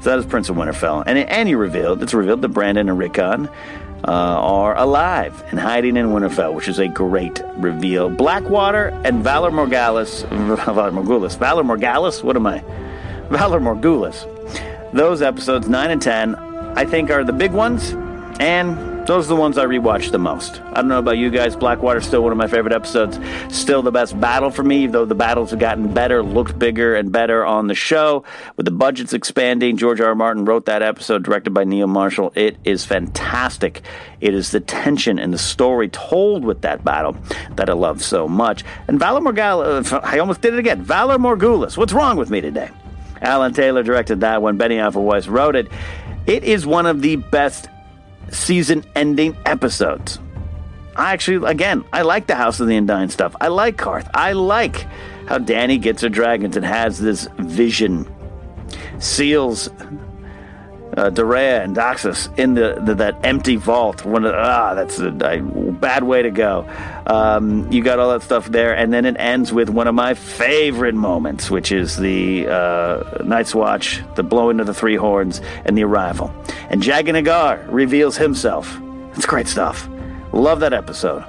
So 0.00 0.10
that 0.10 0.18
is 0.18 0.26
Prince 0.26 0.48
of 0.48 0.56
Winterfell. 0.56 1.02
And, 1.06 1.18
and 1.18 1.48
you 1.48 1.58
revealed, 1.58 2.02
it's 2.02 2.14
revealed 2.14 2.42
that 2.42 2.48
Brandon 2.48 2.88
and 2.88 2.98
Rickon 2.98 3.48
uh, 4.06 4.12
are 4.12 4.76
alive 4.78 5.42
and 5.50 5.58
hiding 5.58 5.96
in 5.96 6.08
Winterfell, 6.08 6.54
which 6.54 6.68
is 6.68 6.78
a 6.78 6.86
great 6.86 7.42
reveal. 7.56 8.08
Blackwater 8.08 8.88
and 9.04 9.24
Valar 9.24 9.50
Morghulis, 9.50 10.24
Valar 10.56 10.92
Morgulis, 10.92 11.36
Valar 11.36 11.64
Morghulis, 11.64 12.22
what 12.22 12.36
am 12.36 12.46
I? 12.46 12.60
Valar 13.28 13.60
Morghulis. 13.60 14.37
Those 14.92 15.20
episodes 15.22 15.68
9 15.68 15.90
and 15.90 16.00
10, 16.00 16.34
I 16.34 16.84
think, 16.84 17.10
are 17.10 17.22
the 17.22 17.32
big 17.32 17.52
ones, 17.52 17.92
and 18.40 19.06
those 19.06 19.26
are 19.26 19.28
the 19.28 19.36
ones 19.36 19.58
I 19.58 19.64
rewatch 19.64 20.10
the 20.10 20.18
most. 20.18 20.60
I 20.60 20.74
don't 20.76 20.88
know 20.88 20.98
about 20.98 21.18
you 21.18 21.30
guys, 21.30 21.56
Blackwater's 21.56 22.06
still 22.06 22.22
one 22.22 22.32
of 22.32 22.38
my 22.38 22.46
favorite 22.46 22.74
episodes. 22.74 23.18
Still 23.48 23.82
the 23.82 23.90
best 23.90 24.18
battle 24.18 24.50
for 24.50 24.62
me, 24.62 24.86
though 24.86 25.04
the 25.04 25.14
battles 25.14 25.50
have 25.50 25.58
gotten 25.58 25.92
better, 25.92 26.22
looked 26.22 26.58
bigger 26.58 26.94
and 26.94 27.12
better 27.12 27.44
on 27.44 27.66
the 27.66 27.74
show. 27.74 28.24
With 28.56 28.64
the 28.64 28.70
budgets 28.70 29.12
expanding, 29.12 29.76
George 29.76 30.00
R. 30.00 30.08
R. 30.08 30.14
Martin 30.14 30.44
wrote 30.44 30.66
that 30.66 30.82
episode, 30.82 31.22
directed 31.22 31.54
by 31.54 31.64
Neil 31.64 31.86
Marshall. 31.86 32.32
It 32.34 32.56
is 32.64 32.84
fantastic. 32.84 33.82
It 34.20 34.34
is 34.34 34.50
the 34.52 34.60
tension 34.60 35.18
and 35.18 35.32
the 35.32 35.38
story 35.38 35.88
told 35.88 36.44
with 36.44 36.62
that 36.62 36.84
battle 36.84 37.16
that 37.56 37.68
I 37.68 37.74
love 37.74 38.02
so 38.02 38.26
much. 38.26 38.64
And 38.88 38.98
Valar 38.98 39.22
Morghulis, 39.22 39.92
uh, 39.92 40.00
I 40.02 40.18
almost 40.18 40.40
did 40.40 40.54
it 40.54 40.58
again. 40.58 40.84
Valar 40.84 41.18
Morghulis, 41.18 41.76
what's 41.76 41.92
wrong 41.92 42.16
with 42.16 42.30
me 42.30 42.40
today? 42.40 42.70
Alan 43.20 43.52
Taylor 43.52 43.82
directed 43.82 44.20
that 44.20 44.42
one. 44.42 44.58
Benioff 44.58 44.94
Weiss 44.94 45.28
wrote 45.28 45.56
it. 45.56 45.68
It 46.26 46.44
is 46.44 46.66
one 46.66 46.86
of 46.86 47.02
the 47.02 47.16
best 47.16 47.68
season 48.30 48.84
ending 48.94 49.36
episodes. 49.46 50.18
I 50.96 51.12
actually, 51.12 51.48
again, 51.48 51.84
I 51.92 52.02
like 52.02 52.26
the 52.26 52.34
House 52.34 52.60
of 52.60 52.66
the 52.66 52.76
Undying 52.76 53.08
stuff. 53.08 53.34
I 53.40 53.48
like 53.48 53.76
Qarth. 53.76 54.10
I 54.14 54.32
like 54.32 54.86
how 55.26 55.38
Danny 55.38 55.78
gets 55.78 56.02
her 56.02 56.08
dragons 56.08 56.56
and 56.56 56.66
has 56.66 56.98
this 56.98 57.28
vision 57.38 58.12
seals 58.98 59.70
uh, 60.98 61.06
and 61.06 61.76
Daxos 61.76 62.36
in 62.38 62.54
the, 62.54 62.80
the, 62.84 62.94
that 62.96 63.24
empty 63.24 63.56
vault. 63.56 64.04
Of, 64.04 64.24
ah, 64.24 64.74
that's 64.74 64.98
a, 64.98 65.08
a, 65.08 65.40
bad 65.40 66.02
way 66.02 66.22
to 66.22 66.30
go. 66.30 66.68
Um, 67.06 67.70
you 67.70 67.82
got 67.82 67.98
all 67.98 68.10
that 68.10 68.22
stuff 68.22 68.46
there, 68.46 68.74
and 68.74 68.92
then 68.92 69.04
it 69.04 69.16
ends 69.18 69.52
with 69.52 69.70
one 69.70 69.86
of 69.86 69.94
my 69.94 70.14
favorite 70.14 70.94
moments, 70.94 71.50
which 71.50 71.70
is 71.70 71.96
the 71.96 72.48
uh, 72.48 73.22
Night's 73.24 73.54
Watch, 73.54 74.02
the 74.16 74.22
blowing 74.22 74.58
of 74.60 74.66
the 74.66 74.74
three 74.74 74.96
horns, 74.96 75.40
and 75.64 75.78
the 75.78 75.84
arrival. 75.84 76.34
And 76.68 76.82
Jaqen 76.82 77.22
H'ghar 77.22 77.64
reveals 77.70 78.16
himself. 78.16 78.80
It's 79.14 79.26
great 79.26 79.48
stuff. 79.48 79.88
Love 80.32 80.60
that 80.60 80.72
episode. 80.72 81.24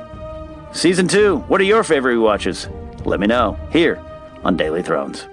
Season 0.71 1.07
two. 1.07 1.37
What 1.47 1.61
are 1.61 1.65
your 1.65 1.83
favorite 1.83 2.17
watches? 2.17 2.67
Let 3.05 3.19
me 3.19 3.27
know 3.27 3.57
here 3.71 4.03
on 4.43 4.57
Daily 4.57 4.83
Thrones. 4.83 5.27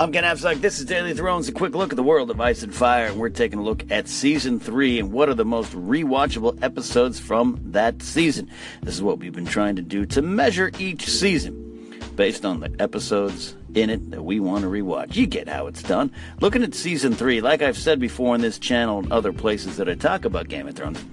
I'm 0.00 0.10
Ken 0.10 0.24
Napzok. 0.24 0.60
This 0.60 0.80
is 0.80 0.86
Daily 0.86 1.14
Thrones, 1.14 1.48
a 1.48 1.52
quick 1.52 1.76
look 1.76 1.92
at 1.92 1.96
the 1.96 2.02
world 2.02 2.28
of 2.28 2.40
Ice 2.40 2.64
and 2.64 2.74
Fire, 2.74 3.06
and 3.06 3.16
we're 3.16 3.28
taking 3.28 3.60
a 3.60 3.62
look 3.62 3.88
at 3.92 4.08
season 4.08 4.58
three 4.58 4.98
and 4.98 5.12
what 5.12 5.28
are 5.28 5.34
the 5.34 5.44
most 5.44 5.70
rewatchable 5.70 6.60
episodes 6.64 7.20
from 7.20 7.60
that 7.66 8.02
season. 8.02 8.50
This 8.82 8.96
is 8.96 9.02
what 9.04 9.20
we've 9.20 9.32
been 9.32 9.46
trying 9.46 9.76
to 9.76 9.82
do 9.82 10.04
to 10.06 10.20
measure 10.20 10.72
each 10.80 11.08
season 11.08 11.94
based 12.16 12.44
on 12.44 12.58
the 12.58 12.74
episodes 12.80 13.54
in 13.76 13.88
it 13.88 14.10
that 14.10 14.24
we 14.24 14.40
want 14.40 14.62
to 14.62 14.68
rewatch. 14.68 15.14
You 15.14 15.28
get 15.28 15.48
how 15.48 15.68
it's 15.68 15.84
done. 15.84 16.10
Looking 16.40 16.64
at 16.64 16.74
season 16.74 17.14
three, 17.14 17.40
like 17.40 17.62
I've 17.62 17.78
said 17.78 18.00
before 18.00 18.34
in 18.34 18.40
this 18.40 18.58
channel 18.58 18.98
and 18.98 19.12
other 19.12 19.32
places 19.32 19.76
that 19.76 19.88
I 19.88 19.94
talk 19.94 20.24
about 20.24 20.48
Game 20.48 20.66
of 20.66 20.74
Thrones, 20.74 21.04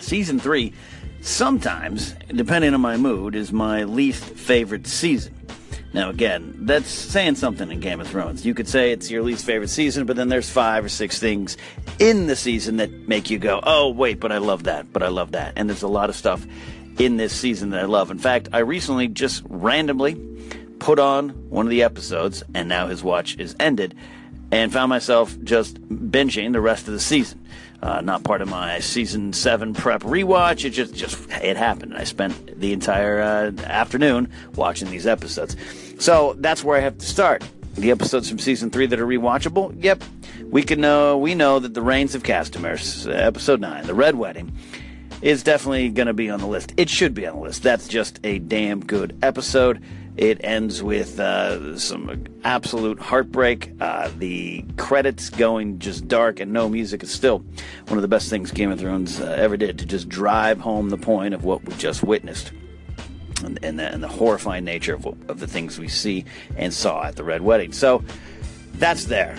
season 0.00 0.40
three, 0.40 0.72
sometimes, 1.20 2.16
depending 2.26 2.74
on 2.74 2.80
my 2.80 2.96
mood, 2.96 3.36
is 3.36 3.52
my 3.52 3.84
least 3.84 4.24
favorite 4.24 4.88
season. 4.88 5.32
Now, 5.92 6.08
again, 6.08 6.54
that's 6.60 6.88
saying 6.88 7.34
something 7.34 7.70
in 7.70 7.80
Game 7.80 8.00
of 8.00 8.06
Thrones. 8.06 8.46
You 8.46 8.54
could 8.54 8.68
say 8.68 8.92
it's 8.92 9.10
your 9.10 9.22
least 9.22 9.44
favorite 9.44 9.70
season, 9.70 10.06
but 10.06 10.16
then 10.16 10.28
there's 10.28 10.48
five 10.48 10.84
or 10.84 10.88
six 10.88 11.18
things 11.18 11.56
in 11.98 12.28
the 12.28 12.36
season 12.36 12.76
that 12.76 13.08
make 13.08 13.28
you 13.28 13.38
go, 13.38 13.60
oh, 13.64 13.88
wait, 13.88 14.20
but 14.20 14.30
I 14.30 14.38
love 14.38 14.64
that, 14.64 14.92
but 14.92 15.02
I 15.02 15.08
love 15.08 15.32
that. 15.32 15.54
And 15.56 15.68
there's 15.68 15.82
a 15.82 15.88
lot 15.88 16.08
of 16.08 16.14
stuff 16.14 16.46
in 16.98 17.16
this 17.16 17.34
season 17.34 17.70
that 17.70 17.80
I 17.80 17.86
love. 17.86 18.10
In 18.10 18.18
fact, 18.18 18.48
I 18.52 18.58
recently 18.58 19.08
just 19.08 19.42
randomly 19.48 20.14
put 20.78 20.98
on 21.00 21.30
one 21.50 21.66
of 21.66 21.70
the 21.70 21.82
episodes, 21.82 22.44
and 22.54 22.68
now 22.68 22.86
his 22.86 23.02
watch 23.02 23.36
is 23.38 23.56
ended, 23.58 23.96
and 24.52 24.72
found 24.72 24.90
myself 24.90 25.36
just 25.42 25.80
binging 25.88 26.52
the 26.52 26.60
rest 26.60 26.86
of 26.86 26.94
the 26.94 27.00
season. 27.00 27.44
Uh, 27.82 28.00
not 28.02 28.22
part 28.24 28.42
of 28.42 28.48
my 28.48 28.78
season 28.80 29.32
seven 29.32 29.72
prep 29.72 30.02
rewatch. 30.02 30.64
It 30.64 30.70
just 30.70 30.94
just 30.94 31.30
it 31.30 31.56
happened. 31.56 31.96
I 31.96 32.04
spent 32.04 32.60
the 32.60 32.72
entire 32.72 33.20
uh, 33.20 33.52
afternoon 33.64 34.30
watching 34.54 34.90
these 34.90 35.06
episodes. 35.06 35.56
So 35.98 36.34
that's 36.38 36.62
where 36.62 36.76
I 36.76 36.80
have 36.80 36.98
to 36.98 37.06
start. 37.06 37.42
The 37.74 37.90
episodes 37.90 38.28
from 38.28 38.38
season 38.38 38.70
three 38.70 38.86
that 38.86 39.00
are 39.00 39.06
rewatchable. 39.06 39.74
Yep, 39.82 40.04
we 40.44 40.62
can 40.62 40.80
know. 40.80 41.16
We 41.16 41.34
know 41.34 41.58
that 41.58 41.72
the 41.72 41.82
Rains 41.82 42.14
of 42.14 42.22
Castamere, 42.22 42.78
episode 43.14 43.60
nine, 43.60 43.86
the 43.86 43.94
Red 43.94 44.16
Wedding, 44.16 44.52
is 45.22 45.42
definitely 45.42 45.88
going 45.88 46.06
to 46.06 46.12
be 46.12 46.28
on 46.28 46.40
the 46.40 46.46
list. 46.46 46.74
It 46.76 46.90
should 46.90 47.14
be 47.14 47.26
on 47.26 47.36
the 47.36 47.42
list. 47.42 47.62
That's 47.62 47.88
just 47.88 48.20
a 48.24 48.38
damn 48.40 48.84
good 48.84 49.16
episode. 49.22 49.82
It 50.16 50.40
ends 50.44 50.82
with 50.82 51.18
uh, 51.18 51.78
some 51.78 52.26
absolute 52.44 52.98
heartbreak. 52.98 53.72
Uh, 53.80 54.10
the 54.18 54.64
credits 54.76 55.30
going 55.30 55.78
just 55.78 56.08
dark 56.08 56.40
and 56.40 56.52
no 56.52 56.68
music 56.68 57.02
is 57.02 57.10
still 57.10 57.38
one 57.88 57.96
of 57.98 58.02
the 58.02 58.08
best 58.08 58.28
things 58.28 58.50
Game 58.50 58.70
of 58.70 58.80
Thrones 58.80 59.20
uh, 59.20 59.36
ever 59.38 59.56
did 59.56 59.78
to 59.78 59.86
just 59.86 60.08
drive 60.08 60.60
home 60.60 60.90
the 60.90 60.98
point 60.98 61.32
of 61.32 61.44
what 61.44 61.64
we 61.64 61.74
just 61.74 62.02
witnessed. 62.02 62.52
And, 63.44 63.58
and, 63.62 63.78
the, 63.78 63.90
and 63.90 64.02
the, 64.02 64.08
horrifying 64.08 64.64
nature 64.64 64.94
of, 64.94 65.06
of 65.06 65.40
the 65.40 65.46
things 65.46 65.78
we 65.78 65.88
see 65.88 66.26
and 66.56 66.74
saw 66.74 67.04
at 67.04 67.16
the 67.16 67.24
Red 67.24 67.40
Wedding. 67.40 67.72
So 67.72 68.04
that's 68.74 69.06
there. 69.06 69.38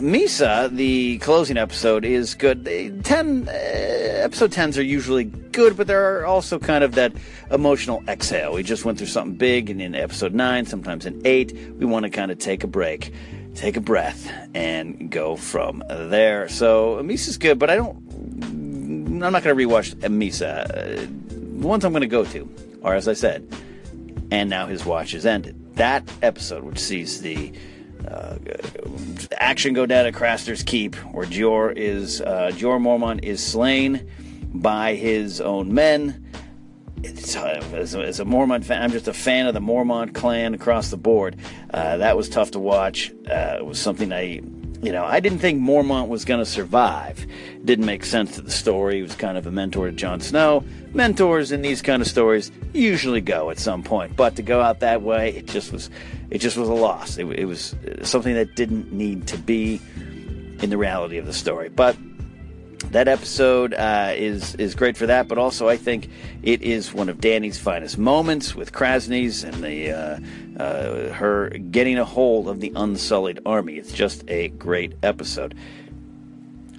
Mhysa, 0.00 0.68
the 0.74 1.18
closing 1.18 1.56
episode, 1.56 2.04
is 2.04 2.34
good. 2.34 2.64
Ten 3.04 3.48
uh, 3.48 3.52
episode 3.52 4.50
tens 4.50 4.76
are 4.76 4.82
usually 4.82 5.24
good, 5.24 5.76
but 5.76 5.86
there 5.86 6.18
are 6.18 6.26
also 6.26 6.58
kind 6.58 6.82
of 6.82 6.94
that 6.96 7.12
emotional 7.50 8.02
exhale. 8.08 8.52
We 8.54 8.64
just 8.64 8.84
went 8.84 8.98
through 8.98 9.06
something 9.06 9.36
big, 9.36 9.70
and 9.70 9.80
in 9.80 9.94
episode 9.94 10.34
nine, 10.34 10.66
sometimes 10.66 11.06
in 11.06 11.22
eight, 11.24 11.52
we 11.78 11.86
want 11.86 12.02
to 12.04 12.10
kind 12.10 12.32
of 12.32 12.38
take 12.38 12.64
a 12.64 12.66
break, 12.66 13.12
take 13.54 13.76
a 13.76 13.80
breath, 13.80 14.30
and 14.54 15.10
go 15.10 15.36
from 15.36 15.84
there. 15.88 16.48
So 16.48 17.00
Mhysa's 17.02 17.38
good, 17.38 17.58
but 17.58 17.70
I 17.70 17.76
don't. 17.76 17.96
I'm 19.22 19.32
not 19.32 19.44
going 19.44 19.56
to 19.56 19.66
rewatch 19.66 19.94
Mhysa. 19.94 20.64
Uh, 20.64 21.06
the 21.60 21.66
ones 21.66 21.84
I'm 21.84 21.92
going 21.92 22.00
to 22.00 22.08
go 22.08 22.24
to 22.24 22.48
are, 22.82 22.94
as 22.96 23.06
I 23.06 23.12
said, 23.12 23.46
and 24.32 24.50
now 24.50 24.66
his 24.66 24.84
watch 24.84 25.14
is 25.14 25.26
ended. 25.26 25.76
That 25.76 26.10
episode, 26.22 26.64
which 26.64 26.78
sees 26.78 27.20
the 27.20 27.52
uh, 28.10 28.38
action 29.38 29.72
go 29.72 29.86
down 29.86 30.06
at 30.06 30.14
Craster's 30.14 30.62
Keep, 30.62 30.96
where 31.12 31.26
Jor 31.26 31.70
is 31.72 32.20
uh, 32.20 32.50
Jeor 32.54 32.80
Mormont 32.80 33.24
is 33.24 33.44
slain 33.44 34.08
by 34.52 34.94
his 34.94 35.40
own 35.40 35.72
men. 35.72 36.26
It's, 37.02 37.34
uh, 37.34 37.62
as, 37.72 37.94
a, 37.94 38.00
as, 38.00 38.20
a, 38.20 38.24
Mormont 38.24 38.64
fan, 38.64 38.82
I'm 38.82 38.90
just 38.90 39.08
a 39.08 39.14
fan 39.14 39.46
of 39.46 39.54
the 39.54 39.60
Mormont 39.60 40.14
clan 40.14 40.52
across 40.52 40.90
the 40.90 40.98
board. 40.98 41.36
Uh, 41.72 41.96
that 41.96 42.16
was 42.16 42.28
tough 42.28 42.50
to 42.50 42.58
watch. 42.58 43.10
Uh, 43.28 43.56
it 43.58 43.64
was 43.64 43.78
something 43.78 44.12
I, 44.12 44.40
you 44.82 44.92
know, 44.92 45.04
I 45.04 45.20
didn't 45.20 45.40
think 45.40 45.60
Mormont 45.60 46.08
was 46.08 46.24
going 46.24 46.40
to 46.40 46.46
survive. 46.46 47.26
didn't 47.64 47.84
make 47.84 48.04
sense 48.04 48.36
to 48.36 48.40
the 48.40 48.50
story. 48.50 48.96
He 48.96 49.02
was 49.02 49.14
kind 49.14 49.36
of 49.36 49.46
a 49.46 49.50
mentor 49.50 49.90
to 49.90 49.92
Jon 49.92 50.20
Snow. 50.20 50.64
Mentors 50.94 51.52
in 51.52 51.60
these 51.60 51.82
kind 51.82 52.00
of 52.00 52.08
stories 52.08 52.50
usually 52.72 53.20
go 53.20 53.50
at 53.50 53.58
some 53.58 53.82
point, 53.82 54.16
but 54.16 54.36
to 54.36 54.42
go 54.42 54.60
out 54.60 54.80
that 54.80 55.02
way, 55.02 55.36
it 55.36 55.46
just 55.46 55.70
was 55.72 55.90
it 56.30 56.38
just 56.38 56.56
was 56.56 56.68
a 56.68 56.74
loss. 56.74 57.18
It, 57.18 57.26
it 57.26 57.44
was 57.44 57.74
something 58.02 58.34
that 58.34 58.54
didn't 58.54 58.90
need 58.92 59.26
to 59.28 59.36
be 59.36 59.80
in 60.62 60.70
the 60.70 60.78
reality 60.78 61.18
of 61.18 61.26
the 61.26 61.32
story. 61.32 61.68
But 61.68 61.96
that 62.90 63.08
episode 63.08 63.74
uh, 63.74 64.12
is 64.16 64.54
is 64.56 64.74
great 64.74 64.96
for 64.96 65.06
that, 65.06 65.28
but 65.28 65.38
also 65.38 65.68
I 65.68 65.76
think 65.76 66.08
it 66.42 66.62
is 66.62 66.92
one 66.92 67.08
of 67.08 67.20
Danny's 67.20 67.58
finest 67.58 67.98
moments 67.98 68.54
with 68.54 68.72
Kraznys 68.72 69.44
and 69.44 69.62
the 69.62 69.92
uh, 69.92 70.62
uh, 70.62 71.12
her 71.12 71.50
getting 71.50 71.98
a 71.98 72.04
hold 72.04 72.48
of 72.48 72.60
the 72.60 72.72
Unsullied 72.74 73.40
army. 73.46 73.74
It's 73.74 73.92
just 73.92 74.28
a 74.28 74.48
great 74.48 74.94
episode. 75.02 75.54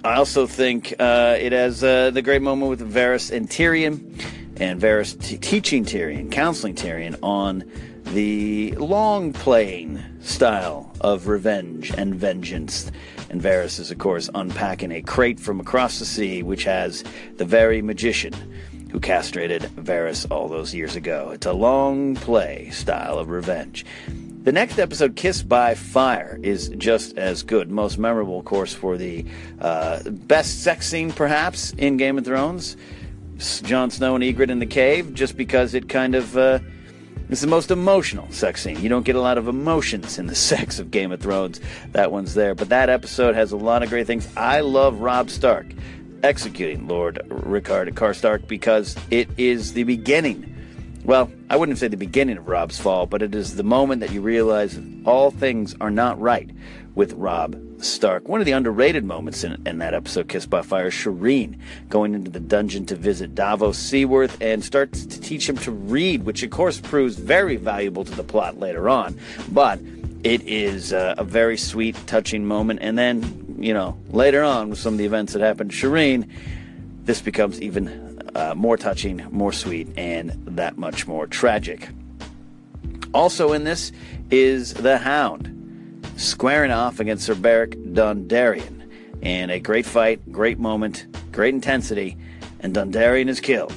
I 0.04 0.14
also 0.14 0.46
think 0.46 0.94
uh, 0.98 1.36
it 1.38 1.52
has 1.52 1.84
uh, 1.84 2.10
the 2.10 2.22
great 2.22 2.42
moment 2.42 2.70
with 2.70 2.92
Varys 2.92 3.30
and 3.30 3.48
Tyrion, 3.48 4.20
and 4.56 4.80
Varys 4.80 5.18
t- 5.20 5.38
teaching 5.38 5.84
Tyrion, 5.84 6.30
counseling 6.30 6.74
Tyrion 6.74 7.16
on 7.22 7.64
the 8.06 8.72
long 8.72 9.32
playing 9.32 10.02
style 10.20 10.92
of 11.00 11.28
revenge 11.28 11.92
and 11.96 12.14
vengeance. 12.14 12.90
And 13.32 13.40
Varys 13.40 13.80
is, 13.80 13.90
of 13.90 13.98
course, 13.98 14.28
unpacking 14.34 14.92
a 14.92 15.00
crate 15.00 15.40
from 15.40 15.58
across 15.58 15.98
the 15.98 16.04
sea 16.04 16.42
which 16.42 16.64
has 16.64 17.02
the 17.38 17.46
very 17.46 17.80
magician 17.80 18.34
who 18.90 19.00
castrated 19.00 19.62
Varys 19.76 20.30
all 20.30 20.48
those 20.48 20.74
years 20.74 20.96
ago. 20.96 21.30
It's 21.30 21.46
a 21.46 21.54
long 21.54 22.14
play 22.14 22.68
style 22.70 23.18
of 23.18 23.30
revenge. 23.30 23.86
The 24.42 24.52
next 24.52 24.78
episode, 24.78 25.16
Kissed 25.16 25.48
by 25.48 25.74
Fire, 25.74 26.38
is 26.42 26.68
just 26.76 27.16
as 27.16 27.42
good. 27.42 27.70
Most 27.70 27.96
memorable, 27.96 28.40
of 28.40 28.44
course, 28.44 28.74
for 28.74 28.98
the 28.98 29.24
uh, 29.60 30.02
best 30.10 30.62
sex 30.62 30.86
scene, 30.86 31.10
perhaps, 31.10 31.72
in 31.78 31.96
Game 31.96 32.18
of 32.18 32.26
Thrones. 32.26 32.76
Jon 33.62 33.90
Snow 33.90 34.14
and 34.14 34.22
Ygritte 34.22 34.50
in 34.50 34.58
the 34.58 34.66
cave, 34.66 35.14
just 35.14 35.38
because 35.38 35.72
it 35.74 35.88
kind 35.88 36.14
of. 36.14 36.36
Uh, 36.36 36.58
it's 37.32 37.40
the 37.40 37.46
most 37.46 37.70
emotional 37.70 38.30
sex 38.30 38.62
scene. 38.62 38.80
You 38.80 38.88
don't 38.88 39.04
get 39.04 39.16
a 39.16 39.20
lot 39.20 39.38
of 39.38 39.48
emotions 39.48 40.18
in 40.18 40.26
the 40.26 40.34
sex 40.50 40.78
of 40.78 40.90
Game 40.90 41.12
of 41.12 41.20
Thrones. 41.20 41.60
That 41.92 42.12
one's 42.12 42.34
there. 42.34 42.54
But 42.54 42.68
that 42.68 42.90
episode 42.90 43.34
has 43.34 43.52
a 43.52 43.56
lot 43.56 43.82
of 43.82 43.88
great 43.88 44.06
things. 44.06 44.28
I 44.36 44.60
love 44.60 45.00
Robb 45.00 45.30
Stark 45.30 45.66
executing 46.22 46.86
Lord 46.86 47.20
Rickard 47.28 47.94
Karstark 47.94 48.46
because 48.46 48.96
it 49.10 49.28
is 49.38 49.72
the 49.72 49.84
beginning. 49.84 50.48
Well, 51.04 51.32
I 51.50 51.56
wouldn't 51.56 51.78
say 51.78 51.88
the 51.88 51.96
beginning 51.96 52.36
of 52.36 52.46
Robb's 52.46 52.78
fall, 52.78 53.06
but 53.06 53.22
it 53.22 53.34
is 53.34 53.56
the 53.56 53.64
moment 53.64 54.00
that 54.02 54.12
you 54.12 54.20
realize 54.20 54.78
all 55.04 55.30
things 55.30 55.74
are 55.80 55.90
not 55.90 56.20
right 56.20 56.50
with 56.94 57.14
Robb 57.14 57.56
Stark. 57.84 58.28
One 58.28 58.40
of 58.40 58.46
the 58.46 58.52
underrated 58.52 59.04
moments 59.04 59.44
in, 59.44 59.60
in 59.66 59.78
that 59.78 59.94
episode, 59.94 60.28
Kissed 60.28 60.50
by 60.50 60.62
Fire, 60.62 60.90
Shireen 60.90 61.58
going 61.88 62.14
into 62.14 62.30
the 62.30 62.40
dungeon 62.40 62.86
to 62.86 62.96
visit 62.96 63.34
Davos 63.34 63.78
Seaworth 63.78 64.40
and 64.40 64.64
starts 64.64 65.04
to 65.06 65.20
teach 65.20 65.48
him 65.48 65.56
to 65.58 65.70
read, 65.70 66.24
which 66.24 66.42
of 66.42 66.50
course 66.50 66.80
proves 66.80 67.16
very 67.16 67.56
valuable 67.56 68.04
to 68.04 68.14
the 68.14 68.24
plot 68.24 68.58
later 68.58 68.88
on. 68.88 69.18
But 69.50 69.80
it 70.24 70.42
is 70.42 70.92
uh, 70.92 71.14
a 71.18 71.24
very 71.24 71.56
sweet, 71.56 71.96
touching 72.06 72.46
moment. 72.46 72.80
And 72.82 72.96
then, 72.96 73.56
you 73.58 73.74
know, 73.74 73.98
later 74.10 74.42
on 74.42 74.70
with 74.70 74.78
some 74.78 74.94
of 74.94 74.98
the 74.98 75.04
events 75.04 75.32
that 75.32 75.42
happened 75.42 75.72
to 75.72 75.76
Shireen, 75.76 76.30
this 77.04 77.20
becomes 77.20 77.60
even 77.60 78.30
uh, 78.34 78.54
more 78.56 78.76
touching, 78.76 79.26
more 79.30 79.52
sweet, 79.52 79.88
and 79.96 80.30
that 80.46 80.78
much 80.78 81.06
more 81.06 81.26
tragic. 81.26 81.88
Also 83.12 83.52
in 83.52 83.64
this 83.64 83.92
is 84.30 84.72
the 84.74 84.98
Hound 84.98 85.61
squaring 86.16 86.70
off 86.70 87.00
against 87.00 87.26
Sir 87.26 87.34
Beric 87.34 87.76
Dondarrion. 87.92 88.80
And 89.22 89.50
a 89.50 89.60
great 89.60 89.86
fight, 89.86 90.32
great 90.32 90.58
moment, 90.58 91.06
great 91.30 91.54
intensity, 91.54 92.16
and 92.60 92.74
Dondarrion 92.74 93.28
is 93.28 93.40
killed, 93.40 93.74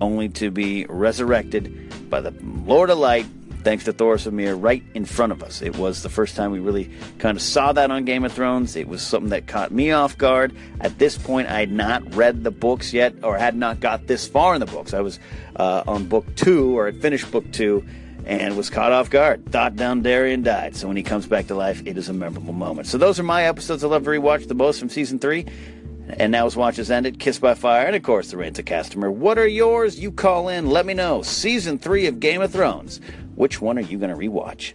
only 0.00 0.28
to 0.30 0.50
be 0.50 0.86
resurrected 0.88 2.10
by 2.10 2.20
the 2.20 2.32
Lord 2.64 2.88
of 2.88 2.98
Light, 2.98 3.26
thanks 3.64 3.84
to 3.84 3.92
Thoros 3.92 4.26
of 4.26 4.32
Myr, 4.32 4.54
right 4.54 4.82
in 4.94 5.04
front 5.04 5.32
of 5.32 5.42
us. 5.42 5.60
It 5.60 5.76
was 5.76 6.02
the 6.02 6.08
first 6.08 6.36
time 6.36 6.52
we 6.52 6.60
really 6.60 6.90
kind 7.18 7.36
of 7.36 7.42
saw 7.42 7.72
that 7.72 7.90
on 7.90 8.06
Game 8.06 8.24
of 8.24 8.32
Thrones. 8.32 8.76
It 8.76 8.88
was 8.88 9.02
something 9.02 9.30
that 9.30 9.46
caught 9.46 9.72
me 9.72 9.90
off 9.90 10.16
guard. 10.16 10.56
At 10.80 10.98
this 10.98 11.18
point, 11.18 11.48
I 11.48 11.60
had 11.60 11.72
not 11.72 12.14
read 12.14 12.44
the 12.44 12.50
books 12.50 12.94
yet, 12.94 13.14
or 13.22 13.36
had 13.36 13.56
not 13.56 13.80
got 13.80 14.06
this 14.06 14.26
far 14.26 14.54
in 14.54 14.60
the 14.60 14.66
books. 14.66 14.94
I 14.94 15.00
was 15.00 15.18
uh, 15.56 15.82
on 15.86 16.06
book 16.06 16.34
two, 16.34 16.78
or 16.78 16.86
had 16.86 17.02
finished 17.02 17.30
book 17.30 17.50
two, 17.52 17.84
and 18.28 18.58
was 18.58 18.68
caught 18.68 18.92
off 18.92 19.08
guard. 19.08 19.44
Thought 19.46 19.76
Dondarrion 19.76 20.44
died. 20.44 20.76
So 20.76 20.86
when 20.86 20.98
he 20.98 21.02
comes 21.02 21.26
back 21.26 21.46
to 21.46 21.54
life, 21.54 21.82
it 21.86 21.96
is 21.96 22.10
a 22.10 22.12
memorable 22.12 22.52
moment. 22.52 22.86
So 22.86 22.98
those 22.98 23.18
are 23.18 23.22
my 23.22 23.44
episodes 23.44 23.82
I 23.82 23.88
love 23.88 24.04
to 24.04 24.10
rewatch 24.10 24.46
the 24.46 24.54
most 24.54 24.78
from 24.78 24.90
season 24.90 25.18
three. 25.18 25.46
And 26.10 26.30
now 26.30 26.44
his 26.44 26.54
watch 26.54 26.76
has 26.76 26.90
ended. 26.90 27.18
Kissed 27.18 27.40
by 27.40 27.54
Fire, 27.54 27.86
and 27.86 27.96
of 27.96 28.02
course, 28.02 28.30
the 28.30 28.36
Rains 28.36 28.58
of 28.58 28.66
Castamere. 28.66 29.12
What 29.12 29.38
are 29.38 29.46
yours? 29.46 29.98
You 29.98 30.12
call 30.12 30.48
in. 30.48 30.70
Let 30.70 30.86
me 30.86 30.94
know. 30.94 31.22
Season 31.22 31.78
three 31.78 32.06
of 32.06 32.20
Game 32.20 32.40
of 32.40 32.52
Thrones. 32.52 33.00
Which 33.34 33.60
one 33.60 33.78
are 33.78 33.82
you 33.82 33.98
going 33.98 34.10
to 34.10 34.16
rewatch? 34.16 34.72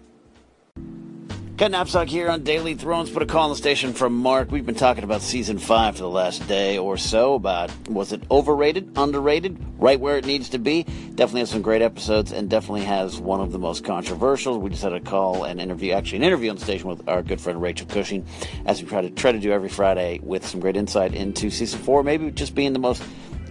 Got 1.55 1.69
Napzok 1.69 2.07
here 2.07 2.31
on 2.31 2.43
Daily 2.43 2.73
Thrones. 2.73 3.11
Put 3.11 3.21
a 3.21 3.27
call 3.27 3.43
on 3.43 3.51
the 3.51 3.55
station 3.55 3.93
from 3.93 4.17
Mark. 4.17 4.51
We've 4.51 4.65
been 4.65 4.73
talking 4.73 5.03
about 5.03 5.21
season 5.21 5.59
five 5.59 5.95
for 5.95 6.01
the 6.01 6.09
last 6.09 6.47
day 6.47 6.79
or 6.79 6.97
so. 6.97 7.35
About 7.35 7.69
was 7.87 8.11
it 8.11 8.23
overrated, 8.31 8.89
underrated, 8.95 9.63
right 9.77 9.99
where 9.99 10.17
it 10.17 10.25
needs 10.25 10.49
to 10.49 10.57
be? 10.57 10.81
Definitely 11.13 11.41
has 11.41 11.51
some 11.51 11.61
great 11.61 11.83
episodes, 11.83 12.31
and 12.31 12.49
definitely 12.49 12.85
has 12.85 13.19
one 13.19 13.39
of 13.39 13.51
the 13.51 13.59
most 13.59 13.83
controversial. 13.83 14.59
We 14.59 14.71
just 14.71 14.81
had 14.81 14.93
a 14.93 14.99
call 14.99 15.43
and 15.43 15.61
interview, 15.61 15.91
actually 15.91 16.17
an 16.17 16.23
interview 16.23 16.49
on 16.49 16.55
the 16.55 16.63
station 16.63 16.89
with 16.89 17.07
our 17.07 17.21
good 17.21 17.39
friend 17.39 17.61
Rachel 17.61 17.85
Cushing, 17.85 18.25
as 18.65 18.81
we 18.81 18.89
try 18.89 19.01
to 19.01 19.11
try 19.11 19.31
to 19.31 19.39
do 19.39 19.51
every 19.51 19.69
Friday 19.69 20.21
with 20.23 20.47
some 20.47 20.59
great 20.59 20.75
insight 20.75 21.13
into 21.13 21.51
season 21.51 21.79
four, 21.81 22.01
maybe 22.03 22.31
just 22.31 22.55
being 22.55 22.73
the 22.73 22.79
most 22.79 23.03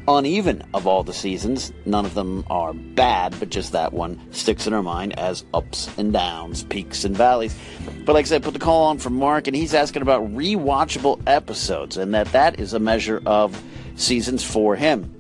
uneven 0.09 0.63
of 0.75 0.87
all 0.87 1.03
the 1.03 1.13
seasons. 1.13 1.73
None 1.85 2.05
of 2.05 2.15
them 2.15 2.45
are 2.51 2.73
bad, 2.73 3.39
but 3.39 3.51
just 3.51 3.73
that 3.73 3.93
one 3.93 4.21
sticks 4.33 4.67
in 4.67 4.73
our 4.73 4.83
mind 4.83 5.19
as 5.19 5.45
ups 5.55 5.89
and 5.99 6.13
downs, 6.13 6.65
peaks 6.65 7.05
and 7.05 7.17
valleys. 7.17 7.57
But 8.05 8.15
like 8.15 8.27
I 8.27 8.29
said, 8.29 8.43
put 8.43 8.55
the 8.55 8.61
call 8.61 8.85
on 8.85 8.99
from 8.99 9.17
Mark, 9.17 9.47
and 9.47 9.57
he's 9.57 9.75
asking 9.75 10.03
about 10.03 10.23
rewatchable 10.35 11.21
episodes, 11.27 11.97
and 11.97 12.15
that 12.15 12.29
that 12.33 12.59
is 12.59 12.75
a 12.75 12.79
measure 12.79 13.23
of 13.27 13.63
seasons 13.97 14.45
for 14.45 14.77
him. 14.77 15.15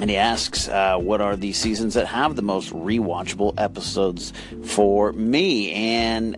And 0.00 0.08
he 0.08 0.16
asks, 0.16 0.68
uh, 0.68 0.96
what 0.98 1.20
are 1.20 1.34
the 1.34 1.52
seasons 1.52 1.94
that 1.94 2.06
have 2.06 2.36
the 2.36 2.42
most 2.42 2.72
rewatchable 2.72 3.54
episodes 3.58 4.32
for 4.64 5.12
me? 5.12 5.72
And 5.72 6.36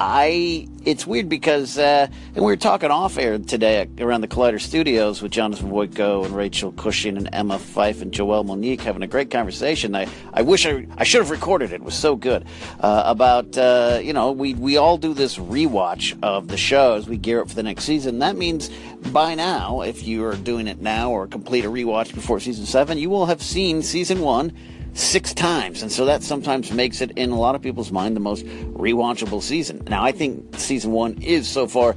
I 0.00 0.66
it's 0.86 1.06
weird 1.06 1.28
because 1.28 1.76
uh, 1.76 2.06
and 2.34 2.36
we 2.36 2.50
were 2.50 2.56
talking 2.56 2.90
off 2.90 3.18
air 3.18 3.38
today 3.38 3.86
around 3.98 4.22
the 4.22 4.28
Collider 4.28 4.58
Studios 4.58 5.20
with 5.20 5.30
Jonathan 5.30 5.70
Voitko 5.70 6.24
and 6.24 6.34
Rachel 6.34 6.72
Cushing 6.72 7.18
and 7.18 7.28
Emma 7.34 7.58
Fyffe 7.58 8.00
and 8.00 8.10
Joelle 8.10 8.46
Monique 8.46 8.80
having 8.80 9.02
a 9.02 9.06
great 9.06 9.30
conversation. 9.30 9.94
I, 9.94 10.08
I 10.32 10.40
wish 10.40 10.64
I, 10.64 10.86
I 10.96 11.04
should 11.04 11.20
have 11.20 11.30
recorded 11.30 11.72
it. 11.72 11.74
It 11.76 11.82
was 11.82 11.94
so 11.94 12.16
good 12.16 12.46
uh, 12.80 13.02
about 13.04 13.58
uh, 13.58 14.00
you 14.02 14.14
know 14.14 14.32
we 14.32 14.54
we 14.54 14.78
all 14.78 14.96
do 14.96 15.12
this 15.12 15.36
rewatch 15.36 16.18
of 16.22 16.48
the 16.48 16.56
show 16.56 16.94
as 16.94 17.06
we 17.06 17.18
gear 17.18 17.42
up 17.42 17.50
for 17.50 17.54
the 17.54 17.62
next 17.62 17.84
season. 17.84 18.20
That 18.20 18.38
means 18.38 18.70
by 19.12 19.34
now, 19.34 19.82
if 19.82 20.02
you 20.06 20.24
are 20.24 20.34
doing 20.34 20.66
it 20.66 20.80
now 20.80 21.10
or 21.10 21.26
complete 21.26 21.66
a 21.66 21.68
rewatch 21.68 22.14
before 22.14 22.40
season 22.40 22.64
seven, 22.64 22.96
you 22.96 23.10
will 23.10 23.26
have 23.26 23.42
seen 23.42 23.82
season 23.82 24.20
one 24.20 24.56
six 24.94 25.34
times. 25.34 25.82
And 25.82 25.90
so 25.90 26.04
that 26.04 26.22
sometimes 26.22 26.72
makes 26.72 27.00
it, 27.00 27.12
in 27.12 27.30
a 27.30 27.38
lot 27.38 27.54
of 27.54 27.62
people's 27.62 27.92
mind, 27.92 28.16
the 28.16 28.20
most 28.20 28.44
rewatchable 28.46 29.42
season. 29.42 29.82
Now, 29.88 30.04
I 30.04 30.12
think 30.12 30.58
season 30.58 30.92
one 30.92 31.20
is 31.22 31.48
so 31.48 31.66
far. 31.66 31.96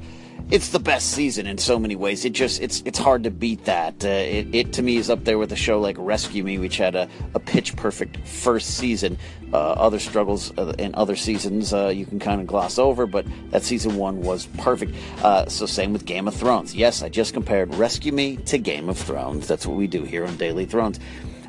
It's 0.50 0.68
the 0.68 0.78
best 0.78 1.12
season 1.12 1.46
in 1.46 1.56
so 1.56 1.78
many 1.78 1.96
ways. 1.96 2.26
It 2.26 2.34
just 2.34 2.60
it's 2.60 2.82
it's 2.84 2.98
hard 2.98 3.22
to 3.24 3.30
beat 3.30 3.64
that. 3.64 4.04
Uh, 4.04 4.08
it, 4.08 4.54
it 4.54 4.72
to 4.74 4.82
me 4.82 4.98
is 4.98 5.08
up 5.08 5.24
there 5.24 5.38
with 5.38 5.52
a 5.52 5.56
show 5.56 5.80
like 5.80 5.96
Rescue 5.98 6.44
Me, 6.44 6.58
which 6.58 6.76
had 6.76 6.94
a, 6.94 7.08
a 7.32 7.40
pitch 7.40 7.74
perfect 7.76 8.18
first 8.28 8.76
season. 8.76 9.16
Uh, 9.54 9.56
other 9.56 9.98
struggles 9.98 10.52
uh, 10.58 10.74
in 10.78 10.94
other 10.96 11.16
seasons 11.16 11.72
uh, 11.72 11.86
you 11.88 12.04
can 12.04 12.18
kind 12.18 12.42
of 12.42 12.46
gloss 12.46 12.78
over, 12.78 13.06
but 13.06 13.24
that 13.52 13.62
season 13.62 13.96
one 13.96 14.20
was 14.20 14.46
perfect. 14.58 14.94
Uh, 15.22 15.46
so 15.48 15.64
same 15.64 15.94
with 15.94 16.04
Game 16.04 16.28
of 16.28 16.34
Thrones. 16.34 16.74
Yes, 16.74 17.02
I 17.02 17.08
just 17.08 17.32
compared 17.32 17.74
Rescue 17.76 18.12
Me 18.12 18.36
to 18.36 18.58
Game 18.58 18.90
of 18.90 18.98
Thrones. 18.98 19.48
That's 19.48 19.66
what 19.66 19.78
we 19.78 19.86
do 19.86 20.02
here 20.02 20.26
on 20.26 20.36
Daily 20.36 20.66
Thrones. 20.66 21.00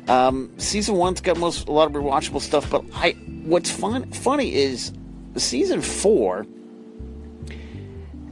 Um, 0.08 0.52
season 0.58 0.96
one's 0.96 1.20
got 1.20 1.38
most 1.38 1.68
a 1.68 1.72
lot 1.72 1.88
of 1.88 1.92
rewatchable 1.92 2.40
stuff, 2.40 2.70
but 2.70 2.84
I 2.94 3.12
what's 3.44 3.70
fun 3.70 4.10
funny 4.12 4.54
is 4.54 4.92
season 5.36 5.82
four. 5.82 6.46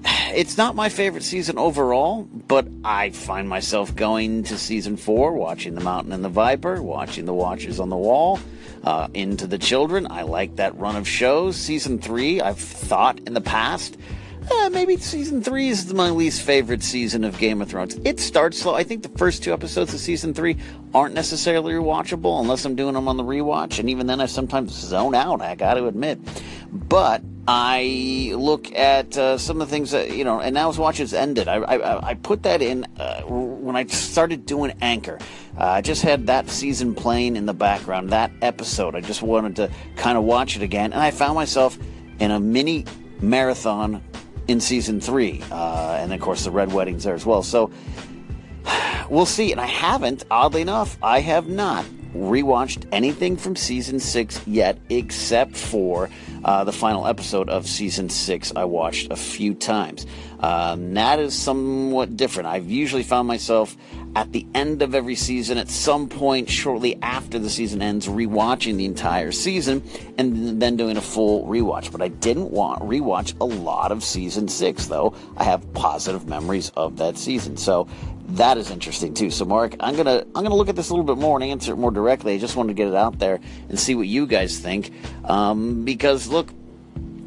It's 0.34 0.58
not 0.58 0.74
my 0.74 0.88
favorite 0.88 1.22
season 1.22 1.58
overall, 1.58 2.24
but 2.24 2.66
I 2.82 3.10
find 3.10 3.48
myself 3.48 3.94
going 3.94 4.42
to 4.44 4.58
season 4.58 4.96
four, 4.96 5.32
watching 5.34 5.76
The 5.76 5.80
Mountain 5.80 6.12
and 6.12 6.24
the 6.24 6.28
Viper, 6.28 6.82
watching 6.82 7.24
The 7.24 7.32
Watchers 7.32 7.78
on 7.78 7.88
the 7.88 7.96
Wall, 7.96 8.40
uh, 8.82 9.06
Into 9.14 9.46
the 9.46 9.58
Children. 9.58 10.08
I 10.10 10.22
like 10.22 10.56
that 10.56 10.76
run 10.76 10.96
of 10.96 11.06
shows. 11.06 11.54
Season 11.54 12.00
three, 12.00 12.40
I've 12.40 12.58
thought 12.58 13.20
in 13.20 13.34
the 13.34 13.40
past 13.40 13.96
uh, 14.50 14.70
maybe 14.70 14.96
season 14.96 15.42
three 15.42 15.68
is 15.68 15.92
my 15.92 16.10
least 16.10 16.42
favorite 16.42 16.82
season 16.82 17.24
of 17.24 17.38
Game 17.38 17.62
of 17.62 17.68
Thrones. 17.68 17.94
It 18.04 18.20
starts 18.20 18.58
slow. 18.58 18.74
I 18.74 18.84
think 18.84 19.02
the 19.02 19.08
first 19.10 19.42
two 19.42 19.52
episodes 19.52 19.94
of 19.94 20.00
season 20.00 20.34
three 20.34 20.56
aren't 20.94 21.14
necessarily 21.14 21.72
rewatchable 21.74 22.40
unless 22.40 22.64
I'm 22.64 22.76
doing 22.76 22.94
them 22.94 23.08
on 23.08 23.16
the 23.16 23.24
rewatch, 23.24 23.78
and 23.78 23.90
even 23.90 24.06
then 24.06 24.20
I 24.20 24.26
sometimes 24.26 24.72
zone 24.72 25.14
out. 25.14 25.40
I 25.40 25.54
got 25.54 25.74
to 25.74 25.86
admit, 25.86 26.18
but 26.70 27.22
I 27.46 28.32
look 28.34 28.72
at 28.72 29.18
uh, 29.18 29.36
some 29.36 29.60
of 29.60 29.68
the 29.68 29.74
things 29.74 29.90
that 29.90 30.16
you 30.16 30.24
know, 30.24 30.40
and 30.40 30.54
now 30.54 30.70
as 30.70 30.78
watch 30.78 30.98
has 30.98 31.12
ended. 31.12 31.48
I, 31.48 31.56
I, 31.56 32.08
I 32.10 32.14
put 32.14 32.42
that 32.44 32.62
in 32.62 32.84
uh, 32.98 33.22
when 33.22 33.76
I 33.76 33.86
started 33.86 34.46
doing 34.46 34.72
Anchor. 34.80 35.18
Uh, 35.58 35.64
I 35.64 35.80
just 35.80 36.02
had 36.02 36.26
that 36.28 36.48
season 36.48 36.94
playing 36.94 37.36
in 37.36 37.46
the 37.46 37.54
background, 37.54 38.10
that 38.10 38.30
episode. 38.42 38.94
I 38.94 39.00
just 39.00 39.22
wanted 39.22 39.56
to 39.56 39.70
kind 39.96 40.16
of 40.16 40.24
watch 40.24 40.56
it 40.56 40.62
again, 40.62 40.92
and 40.92 41.02
I 41.02 41.10
found 41.10 41.34
myself 41.34 41.78
in 42.18 42.30
a 42.30 42.40
mini 42.40 42.86
marathon 43.20 44.02
in 44.48 44.60
season 44.60 45.00
three, 45.00 45.42
uh, 45.50 45.98
and 46.00 46.12
of 46.12 46.20
course 46.20 46.44
the 46.44 46.50
red 46.50 46.72
weddings 46.72 47.04
there 47.04 47.14
as 47.14 47.26
well. 47.26 47.42
So 47.42 47.70
we'll 49.10 49.26
see. 49.26 49.52
And 49.52 49.60
I 49.60 49.66
haven't, 49.66 50.24
oddly 50.30 50.62
enough, 50.62 50.98
I 51.02 51.20
have 51.20 51.48
not 51.48 51.84
rewatched 52.14 52.86
anything 52.92 53.36
from 53.36 53.56
season 53.56 53.98
six 53.98 54.40
yet, 54.46 54.78
except 54.88 55.56
for 55.56 56.08
uh, 56.44 56.62
the 56.64 56.72
final 56.72 57.06
episode 57.06 57.48
of 57.48 57.66
season 57.66 58.08
six. 58.08 58.52
I 58.54 58.64
watched 58.64 59.10
a 59.10 59.16
few 59.16 59.54
times. 59.54 60.06
Um, 60.40 60.94
that 60.94 61.18
is 61.18 61.34
somewhat 61.34 62.16
different. 62.16 62.48
I've 62.48 62.70
usually 62.70 63.02
found 63.02 63.26
myself 63.26 63.76
at 64.16 64.32
the 64.32 64.46
end 64.54 64.82
of 64.82 64.94
every 64.94 65.14
season, 65.14 65.58
at 65.58 65.68
some 65.68 66.08
point 66.08 66.48
shortly 66.48 66.98
after 67.02 67.38
the 67.38 67.50
season 67.50 67.82
ends, 67.82 68.06
rewatching 68.06 68.76
the 68.76 68.84
entire 68.84 69.32
season 69.32 69.82
and 70.18 70.60
then 70.62 70.76
doing 70.76 70.96
a 70.96 71.00
full 71.00 71.46
rewatch. 71.46 71.90
But 71.90 72.00
I 72.00 72.08
didn't 72.08 72.50
want 72.50 72.82
rewatch 72.82 73.38
a 73.40 73.44
lot 73.44 73.90
of 73.90 74.04
season 74.04 74.48
six, 74.48 74.86
though. 74.86 75.14
I 75.36 75.44
have 75.44 75.72
positive 75.74 76.28
memories 76.28 76.70
of 76.76 76.96
that 76.98 77.18
season, 77.18 77.56
so 77.56 77.88
that 78.28 78.56
is 78.56 78.70
interesting 78.70 79.14
too. 79.14 79.30
So, 79.30 79.44
Mark, 79.44 79.74
I'm 79.80 79.96
gonna 79.96 80.24
I'm 80.34 80.42
gonna 80.42 80.54
look 80.54 80.68
at 80.68 80.76
this 80.76 80.90
a 80.90 80.94
little 80.94 81.04
bit 81.04 81.20
more 81.20 81.36
and 81.36 81.50
answer 81.50 81.72
it 81.72 81.76
more 81.76 81.90
directly. 81.90 82.34
I 82.34 82.38
just 82.38 82.56
wanted 82.56 82.68
to 82.68 82.74
get 82.74 82.88
it 82.88 82.94
out 82.94 83.18
there 83.18 83.40
and 83.68 83.78
see 83.78 83.94
what 83.94 84.06
you 84.06 84.26
guys 84.26 84.58
think, 84.58 84.92
um, 85.24 85.84
because 85.84 86.28
look, 86.28 86.50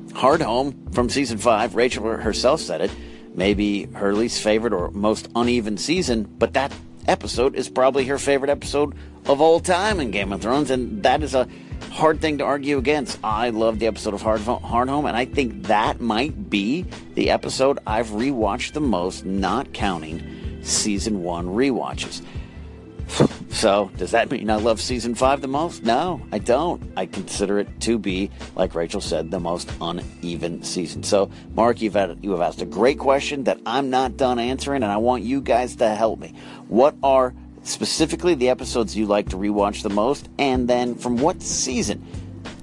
Hardhome 0.10 0.94
from 0.96 1.10
season 1.10 1.38
five, 1.38 1.76
Rachel 1.76 2.04
herself 2.06 2.62
said 2.62 2.82
it 2.82 2.92
maybe 3.38 3.86
her 3.94 4.14
least 4.14 4.42
favorite 4.42 4.74
or 4.74 4.92
most 4.92 5.30
uneven 5.36 5.78
season, 5.78 6.24
but 6.38 6.54
that 6.54 6.74
episode 7.08 7.56
is 7.56 7.70
probably 7.70 8.04
her 8.06 8.18
favorite 8.18 8.50
episode 8.50 8.94
of 9.28 9.40
all 9.40 9.62
time 9.62 10.02
in 10.02 10.12
Game 10.12 10.34
of 10.34 10.42
Thrones, 10.42 10.72
and 10.72 11.04
that 11.04 11.24
is 11.24 11.34
a 11.34 11.48
hard 11.92 12.20
thing 12.20 12.40
to 12.40 12.44
argue 12.44 12.78
against. 12.78 13.20
I 13.24 13.52
love 13.52 13.80
the 13.80 13.88
episode 13.88 14.14
of 14.14 14.22
Hard, 14.22 14.42
Hard 14.42 14.90
Home, 14.90 15.06
and 15.06 15.16
I 15.16 15.26
think 15.26 15.68
that 15.68 16.02
might 16.02 16.50
be 16.50 16.86
the 17.14 17.30
episode 17.30 17.80
I've 17.88 18.10
rewatched 18.10 18.74
the 18.74 18.82
most, 18.82 19.24
not 19.24 19.72
counting 19.72 20.60
season 20.64 21.24
one 21.24 21.48
rewatches. 21.48 22.22
So, 23.50 23.90
does 23.98 24.12
that 24.12 24.30
mean 24.30 24.50
I 24.52 24.58
love 24.58 24.80
season 24.80 25.16
five 25.16 25.42
the 25.42 25.48
most? 25.48 25.84
No, 25.84 26.22
I 26.32 26.38
don't. 26.38 26.84
I 26.96 27.08
consider 27.08 27.58
it 27.58 27.82
to 27.82 27.98
be, 27.98 28.30
like 28.56 28.76
Rachel 28.76 29.02
said, 29.02 29.32
the 29.32 29.40
most 29.40 29.72
uneven 29.82 30.62
season. 30.62 31.02
So, 31.02 31.32
Mark, 31.56 31.82
you've 31.82 31.96
had, 31.96 32.20
you 32.22 32.32
have 32.32 32.42
asked 32.42 32.62
a 32.62 32.66
great 32.66 33.00
question 33.00 33.46
that 33.46 33.60
I'm 33.66 33.90
not 33.90 34.16
done 34.16 34.38
answering, 34.38 34.84
and 34.84 34.92
I 34.92 34.98
want 34.98 35.24
you 35.24 35.42
guys 35.42 35.76
to 35.78 35.90
help 35.90 36.20
me. 36.20 36.36
What 36.68 36.96
are 37.02 37.34
specifically 37.64 38.36
the 38.36 38.50
episodes 38.50 38.96
you 38.96 39.06
like 39.08 39.30
to 39.30 39.38
rewatch 39.38 39.82
the 39.82 39.90
most, 39.90 40.30
and 40.38 40.68
then 40.68 40.96
from 40.96 41.18
what 41.18 41.42
season? 41.42 42.06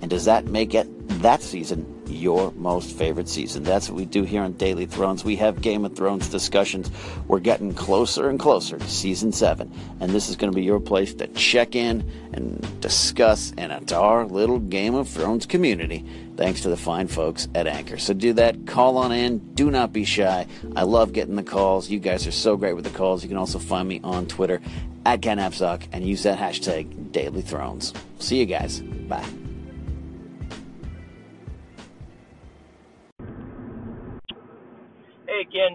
And 0.01 0.11
does 0.11 0.27
that 0.27 0.45
make 0.45 0.75
it 0.75 0.87
that 1.23 1.43
season 1.43 1.94
your 2.09 2.53
most 2.53 2.97
favorite 2.97 3.29
season. 3.29 3.63
That's 3.63 3.89
what 3.89 3.97
we 3.97 4.05
do 4.05 4.23
here 4.23 4.43
on 4.43 4.53
Daily 4.55 4.87
Thrones. 4.87 5.25
We 5.25 5.37
have 5.37 5.61
Game 5.61 5.85
of 5.85 5.97
Thrones 5.97 6.29
discussions. 6.29 6.91
We're 7.29 7.41
getting 7.41 7.75
closer 7.75 8.29
and 8.29 8.39
closer 8.39 8.79
to 8.79 8.89
season 8.89 9.33
seven, 9.33 9.73
and 10.01 10.11
this 10.11 10.29
is 10.29 10.37
going 10.37 10.53
to 10.53 10.57
be 10.57 10.65
your 10.65 10.81
place 10.81 11.15
to 11.15 11.27
check 11.29 11.75
in 11.75 12.09
and 12.33 12.81
discuss, 12.81 13.53
and 13.57 13.93
our 13.93 14.27
little 14.27 14.59
Game 14.59 14.95
of 14.95 15.09
Thrones 15.09 15.47
community. 15.47 16.05
Thanks 16.37 16.63
to 16.63 16.69
the 16.69 16.77
fine 16.77 17.07
folks 17.07 17.47
at 17.55 17.67
Anchor. 17.67 17.97
So 17.99 18.13
do 18.13 18.33
that. 18.35 18.67
Call 18.67 18.99
on 18.99 19.13
in. 19.13 19.39
Do 19.55 19.71
not 19.71 19.93
be 19.93 20.05
shy. 20.05 20.47
I 20.75 20.83
love 20.83 21.13
getting 21.13 21.37
the 21.37 21.45
calls. 21.45 21.89
You 21.89 22.01
guys 22.01 22.27
are 22.27 22.33
so 22.33 22.57
great 22.57 22.75
with 22.75 22.85
the 22.85 22.91
calls. 22.91 23.23
You 23.23 23.29
can 23.29 23.39
also 23.39 23.61
find 23.61 23.89
me 23.89 24.01
on 24.03 24.27
Twitter 24.27 24.61
at 25.07 25.23
Ken 25.23 25.39
and 25.39 26.05
use 26.07 26.23
that 26.25 26.39
hashtag 26.39 27.13
Daily 27.13 27.43
Thrones. 27.43 27.93
See 28.19 28.39
you 28.39 28.47
guys. 28.47 28.81
Bye. 28.81 29.44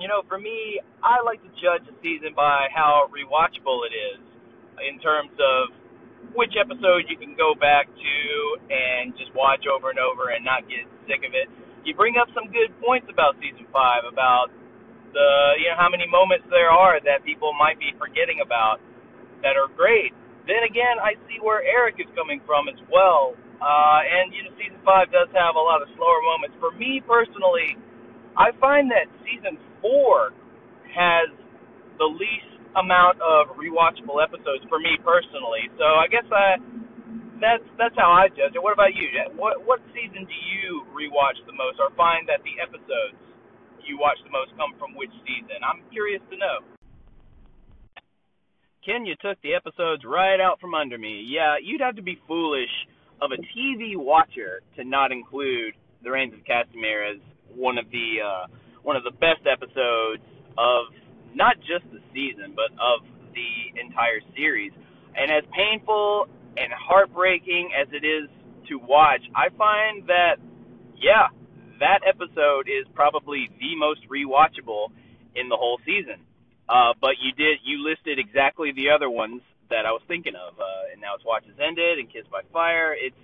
Know, 0.09 0.25
for 0.25 0.41
me, 0.41 0.81
I 1.05 1.21
like 1.21 1.39
to 1.45 1.51
judge 1.61 1.85
a 1.85 1.93
season 2.01 2.33
by 2.33 2.67
how 2.73 3.05
rewatchable 3.13 3.85
it 3.85 3.93
is 3.93 4.19
in 4.89 4.97
terms 4.97 5.31
of 5.37 5.69
which 6.33 6.57
episode 6.57 7.05
you 7.05 7.15
can 7.15 7.37
go 7.37 7.53
back 7.53 7.85
to 7.85 8.17
and 8.73 9.13
just 9.15 9.29
watch 9.37 9.69
over 9.69 9.93
and 9.93 10.01
over 10.01 10.33
and 10.33 10.41
not 10.43 10.65
get 10.65 10.89
sick 11.05 11.21
of 11.21 11.37
it. 11.37 11.47
You 11.85 11.93
bring 11.93 12.17
up 12.17 12.27
some 12.33 12.49
good 12.49 12.73
points 12.81 13.07
about 13.07 13.37
season 13.37 13.69
five, 13.71 14.03
about 14.09 14.49
the 15.13 15.29
you 15.57 15.69
know 15.69 15.77
how 15.77 15.89
many 15.89 16.05
moments 16.05 16.45
there 16.53 16.69
are 16.69 17.01
that 17.01 17.25
people 17.25 17.53
might 17.55 17.79
be 17.79 17.93
forgetting 17.97 18.41
about 18.43 18.81
that 19.41 19.55
are 19.55 19.71
great. 19.73 20.11
Then 20.45 20.65
again, 20.65 20.97
I 20.97 21.15
see 21.29 21.37
where 21.39 21.61
Eric 21.63 22.01
is 22.01 22.09
coming 22.17 22.41
from 22.45 22.67
as 22.67 22.77
well. 22.91 23.37
Uh, 23.61 24.01
and 24.05 24.33
you 24.33 24.43
know, 24.43 24.51
season 24.57 24.81
five 24.85 25.09
does 25.13 25.29
have 25.37 25.55
a 25.55 25.63
lot 25.63 25.81
of 25.81 25.87
slower 25.95 26.21
moments. 26.25 26.57
For 26.59 26.73
me 26.75 27.01
personally, 27.05 27.77
I 28.37 28.51
find 28.59 28.91
that 28.91 29.07
season 29.23 29.57
four 29.81 30.31
has 30.91 31.29
the 31.97 32.07
least 32.07 32.49
amount 32.77 33.17
of 33.19 33.55
rewatchable 33.57 34.21
episodes 34.21 34.63
for 34.69 34.79
me 34.79 34.95
personally. 35.01 35.67
So 35.75 35.85
I 35.85 36.07
guess 36.07 36.27
I 36.29 36.61
that's 37.39 37.65
that's 37.79 37.95
how 37.95 38.11
I 38.11 38.29
judge 38.29 38.53
it. 38.53 38.61
What 38.61 38.75
about 38.75 38.93
you? 38.93 39.07
What 39.35 39.63
what 39.65 39.79
season 39.95 40.27
do 40.27 40.37
you 40.53 40.85
rewatch 40.91 41.39
the 41.47 41.55
most, 41.55 41.79
or 41.79 41.89
find 41.95 42.27
that 42.27 42.43
the 42.43 42.59
episodes 42.59 43.17
you 43.83 43.97
watch 43.97 44.19
the 44.21 44.29
most 44.29 44.53
come 44.59 44.75
from 44.77 44.93
which 44.93 45.11
season? 45.25 45.57
I'm 45.65 45.81
curious 45.89 46.21
to 46.29 46.37
know. 46.37 46.61
Ken, 48.85 49.05
you 49.05 49.15
took 49.19 49.39
the 49.41 49.55
episodes 49.55 50.03
right 50.05 50.39
out 50.39 50.59
from 50.59 50.73
under 50.73 50.97
me. 50.97 51.25
Yeah, 51.27 51.55
you'd 51.61 51.81
have 51.81 51.95
to 51.95 52.05
be 52.05 52.19
foolish 52.27 52.71
of 53.21 53.31
a 53.31 53.39
TV 53.51 53.97
watcher 53.97 54.61
to 54.77 54.83
not 54.83 55.11
include 55.11 55.73
the 56.03 56.11
Rains 56.11 56.33
of 56.33 56.39
Castamere 56.47 57.15
as 57.15 57.19
one 57.53 57.77
of 57.77 57.91
the 57.91 58.23
uh, 58.23 58.47
one 58.83 58.95
of 58.95 59.03
the 59.03 59.11
best 59.11 59.45
episodes 59.45 60.23
of 60.57 60.93
not 61.33 61.57
just 61.59 61.85
the 61.91 62.01
season, 62.13 62.53
but 62.55 62.71
of 62.79 63.05
the 63.33 63.79
entire 63.79 64.21
series. 64.35 64.71
And 65.15 65.31
as 65.31 65.43
painful 65.55 66.27
and 66.57 66.71
heartbreaking 66.73 67.71
as 67.79 67.87
it 67.91 68.05
is 68.05 68.29
to 68.69 68.77
watch, 68.77 69.21
I 69.35 69.49
find 69.57 70.07
that, 70.07 70.37
yeah, 70.97 71.29
that 71.79 72.01
episode 72.07 72.67
is 72.67 72.85
probably 72.93 73.49
the 73.59 73.75
most 73.75 74.01
rewatchable 74.09 74.91
in 75.35 75.49
the 75.49 75.55
whole 75.55 75.79
season. 75.85 76.21
Uh, 76.67 76.93
but 77.01 77.17
you 77.21 77.31
did 77.33 77.57
you 77.63 77.81
listed 77.83 78.19
exactly 78.19 78.71
the 78.71 78.91
other 78.93 79.09
ones 79.09 79.41
that 79.69 79.85
I 79.85 79.91
was 79.91 80.01
thinking 80.07 80.35
of, 80.35 80.59
uh, 80.59 80.91
and 80.91 81.01
now 81.01 81.15
it's 81.15 81.25
Watch 81.25 81.45
Has 81.45 81.57
Ended 81.57 81.97
and 81.97 82.11
Kissed 82.11 82.29
by 82.29 82.41
Fire. 82.53 82.93
It's 82.93 83.15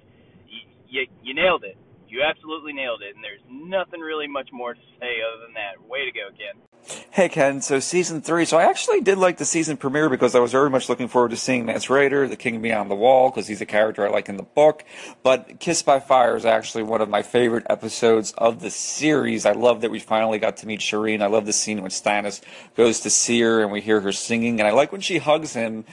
you, 0.48 0.62
you, 0.90 1.08
you 1.22 1.34
nailed 1.34 1.64
it. 1.64 1.78
You 2.16 2.24
absolutely 2.24 2.72
nailed 2.72 3.02
it, 3.02 3.14
and 3.14 3.22
there's 3.22 3.42
nothing 3.52 4.00
really 4.00 4.26
much 4.26 4.48
more 4.54 4.74
to 4.74 4.80
say 5.02 5.18
other 5.20 5.44
than 5.44 5.54
that. 5.56 5.86
Way 5.86 6.06
to 6.06 6.12
go, 6.14 6.30
Ken. 6.30 7.04
Hey, 7.12 7.28
Ken. 7.28 7.60
So 7.60 7.82
season 7.82 8.22
three. 8.22 8.46
So 8.46 8.58
I 8.58 8.70
actually 8.70 9.02
did 9.02 9.18
like 9.18 9.36
the 9.36 9.44
season 9.44 9.76
premiere 9.76 10.08
because 10.08 10.34
I 10.34 10.40
was 10.40 10.54
very 10.54 10.70
much 10.70 10.88
looking 10.88 11.10
forward 11.10 11.32
to 11.32 11.36
seeing 11.36 11.66
Mance 11.66 11.88
Rayder, 11.88 12.30
the 12.30 12.38
King 12.38 12.62
Beyond 12.62 12.90
the 12.90 12.96
Wall, 12.96 13.30
because 13.30 13.50
he's 13.50 13.60
a 13.60 13.66
character 13.66 14.08
I 14.08 14.12
like 14.12 14.30
in 14.30 14.38
the 14.38 14.44
book. 14.44 14.86
But 15.24 15.60
Kiss 15.60 15.84
by 15.84 16.00
Fire 16.00 16.38
is 16.38 16.46
actually 16.46 16.84
one 16.84 17.02
of 17.02 17.10
my 17.10 17.22
favorite 17.22 17.66
episodes 17.70 18.32
of 18.38 18.62
the 18.62 18.72
series. 18.72 19.46
I 19.46 19.52
love 19.52 19.82
that 19.82 19.92
we 19.92 20.00
finally 20.00 20.40
got 20.40 20.56
to 20.58 20.68
meet 20.68 20.80
Shireen. 20.80 21.22
I 21.22 21.28
love 21.28 21.46
the 21.46 21.52
scene 21.52 21.82
when 21.82 21.92
Stannis 21.92 22.40
goes 22.78 23.02
to 23.02 23.10
see 23.10 23.42
her 23.42 23.62
and 23.62 23.74
we 23.74 23.82
hear 23.82 24.00
her 24.00 24.14
singing, 24.14 24.62
and 24.62 24.68
I 24.70 24.72
like 24.72 24.94
when 24.94 25.02
she 25.02 25.18
hugs 25.18 25.52
him 25.52 25.84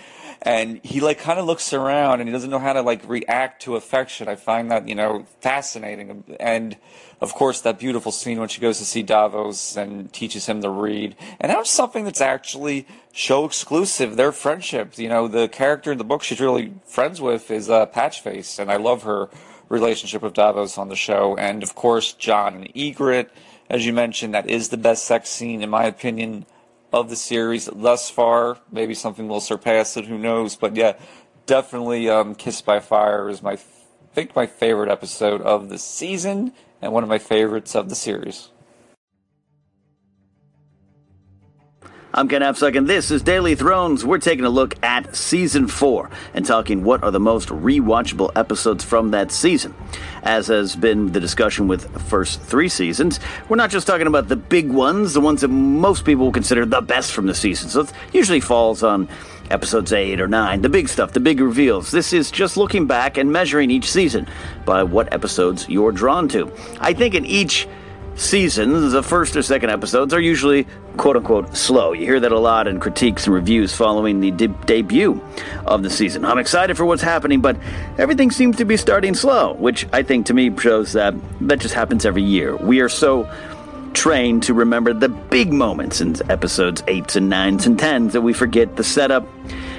and 0.44 0.80
he 0.82 1.00
like 1.00 1.20
kind 1.20 1.38
of 1.38 1.46
looks 1.46 1.72
around 1.72 2.20
and 2.20 2.28
he 2.28 2.32
doesn't 2.32 2.50
know 2.50 2.58
how 2.58 2.72
to 2.72 2.82
like 2.82 3.08
react 3.08 3.62
to 3.62 3.76
affection. 3.76 4.28
I 4.28 4.34
find 4.34 4.70
that 4.70 4.88
you 4.88 4.94
know 4.94 5.24
fascinating, 5.40 6.24
and 6.40 6.76
of 7.20 7.32
course 7.32 7.60
that 7.60 7.78
beautiful 7.78 8.10
scene 8.10 8.40
when 8.40 8.48
she 8.48 8.60
goes 8.60 8.78
to 8.78 8.84
see 8.84 9.02
Davos 9.02 9.76
and 9.76 10.12
teaches 10.12 10.46
him 10.46 10.60
to 10.62 10.68
read, 10.68 11.14
and 11.40 11.50
that 11.50 11.58
was 11.58 11.70
something 11.70 12.04
that's 12.04 12.20
actually 12.20 12.86
show 13.12 13.44
exclusive. 13.44 14.16
Their 14.16 14.32
friendship, 14.32 14.98
you 14.98 15.08
know, 15.08 15.28
the 15.28 15.48
character 15.48 15.92
in 15.92 15.98
the 15.98 16.04
book 16.04 16.24
she's 16.24 16.40
really 16.40 16.74
friends 16.86 17.20
with 17.20 17.50
is 17.50 17.70
uh, 17.70 17.86
Patchface, 17.86 18.58
and 18.58 18.70
I 18.70 18.76
love 18.76 19.04
her 19.04 19.28
relationship 19.68 20.22
with 20.22 20.34
Davos 20.34 20.76
on 20.76 20.88
the 20.88 20.96
show, 20.96 21.36
and 21.36 21.62
of 21.62 21.76
course 21.76 22.12
Jon 22.12 22.54
and 22.54 22.74
Ygritte. 22.74 23.30
As 23.70 23.86
you 23.86 23.92
mentioned, 23.92 24.34
that 24.34 24.50
is 24.50 24.68
the 24.68 24.76
best 24.76 25.04
sex 25.06 25.30
scene, 25.30 25.62
in 25.62 25.70
my 25.70 25.84
opinion, 25.84 26.44
of 26.92 27.08
the 27.10 27.16
series 27.16 27.66
thus 27.66 28.10
far. 28.10 28.58
Maybe 28.70 28.94
something 28.94 29.28
will 29.28 29.40
surpass 29.40 29.96
it. 29.96 30.06
Who 30.06 30.18
knows? 30.18 30.56
But 30.56 30.76
yeah, 30.76 30.94
definitely 31.46 32.08
um, 32.08 32.34
"Kissed 32.34 32.66
by 32.66 32.80
Fire" 32.80 33.28
is 33.28 33.42
my, 33.42 33.52
I 33.52 33.58
think, 34.14 34.36
my 34.36 34.46
favorite 34.46 34.90
episode 34.90 35.40
of 35.42 35.68
the 35.68 35.78
season 35.78 36.52
and 36.80 36.92
one 36.92 37.02
of 37.02 37.08
my 37.08 37.18
favorites 37.18 37.74
of 37.74 37.88
the 37.88 37.94
series. 37.94 38.48
I'm 42.14 42.28
Ken 42.28 42.42
Napzok, 42.42 42.76
and 42.76 42.86
this 42.86 43.10
is 43.10 43.22
Daily 43.22 43.54
Thrones. 43.54 44.04
We're 44.04 44.18
taking 44.18 44.44
a 44.44 44.50
look 44.50 44.74
at 44.84 45.16
season 45.16 45.66
four 45.66 46.10
and 46.34 46.44
talking 46.44 46.84
what 46.84 47.02
are 47.02 47.10
the 47.10 47.18
most 47.18 47.48
rewatchable 47.48 48.32
episodes 48.36 48.84
from 48.84 49.12
that 49.12 49.30
season. 49.32 49.74
As 50.22 50.48
has 50.48 50.76
been 50.76 51.12
the 51.12 51.20
discussion 51.20 51.68
with 51.68 51.90
the 51.90 51.98
first 51.98 52.42
three 52.42 52.68
seasons, 52.68 53.18
we're 53.48 53.56
not 53.56 53.70
just 53.70 53.86
talking 53.86 54.06
about 54.06 54.28
the 54.28 54.36
big 54.36 54.70
ones, 54.70 55.14
the 55.14 55.22
ones 55.22 55.40
that 55.40 55.48
most 55.48 56.04
people 56.04 56.26
will 56.26 56.32
consider 56.32 56.66
the 56.66 56.82
best 56.82 57.12
from 57.12 57.24
the 57.24 57.34
season. 57.34 57.70
So 57.70 57.80
it 57.80 57.92
usually 58.12 58.40
falls 58.40 58.82
on 58.82 59.08
episodes 59.50 59.90
8 59.90 60.20
or 60.20 60.28
9, 60.28 60.60
the 60.60 60.68
big 60.68 60.90
stuff, 60.90 61.12
the 61.12 61.20
big 61.20 61.40
reveals. 61.40 61.90
This 61.90 62.12
is 62.12 62.30
just 62.30 62.58
looking 62.58 62.86
back 62.86 63.16
and 63.16 63.32
measuring 63.32 63.70
each 63.70 63.90
season 63.90 64.28
by 64.66 64.82
what 64.82 65.10
episodes 65.14 65.66
you're 65.66 65.92
drawn 65.92 66.28
to. 66.28 66.52
I 66.78 66.92
think 66.92 67.14
in 67.14 67.24
each 67.24 67.66
seasons, 68.16 68.92
the 68.92 69.02
first 69.02 69.34
or 69.34 69.42
second 69.42 69.70
episodes 69.70 70.12
are 70.12 70.20
usually 70.20 70.66
quote 70.96 71.16
unquote 71.16 71.56
slow. 71.56 71.92
You 71.92 72.06
hear 72.06 72.20
that 72.20 72.32
a 72.32 72.38
lot 72.38 72.68
in 72.68 72.80
critiques 72.80 73.26
and 73.26 73.34
reviews 73.34 73.74
following 73.74 74.20
the 74.20 74.30
de- 74.30 74.48
debut 74.48 75.20
of 75.66 75.82
the 75.82 75.90
season. 75.90 76.24
I'm 76.24 76.38
excited 76.38 76.76
for 76.76 76.84
what's 76.84 77.02
happening, 77.02 77.40
but 77.40 77.56
everything 77.98 78.30
seems 78.30 78.56
to 78.56 78.64
be 78.64 78.76
starting 78.76 79.14
slow, 79.14 79.54
which 79.54 79.86
I 79.92 80.02
think 80.02 80.26
to 80.26 80.34
me 80.34 80.56
shows 80.58 80.92
that 80.92 81.14
that 81.42 81.60
just 81.60 81.74
happens 81.74 82.04
every 82.04 82.22
year. 82.22 82.56
We 82.56 82.80
are 82.80 82.88
so 82.88 83.28
trained 83.94 84.42
to 84.44 84.54
remember 84.54 84.92
the 84.92 85.08
big 85.08 85.52
moments 85.52 86.00
in 86.00 86.14
episodes 86.30 86.82
8s 86.82 87.16
and 87.16 87.30
9s 87.30 87.66
and 87.66 87.78
10s 87.78 88.12
that 88.12 88.22
we 88.22 88.32
forget 88.32 88.76
the 88.76 88.84
setup 88.84 89.26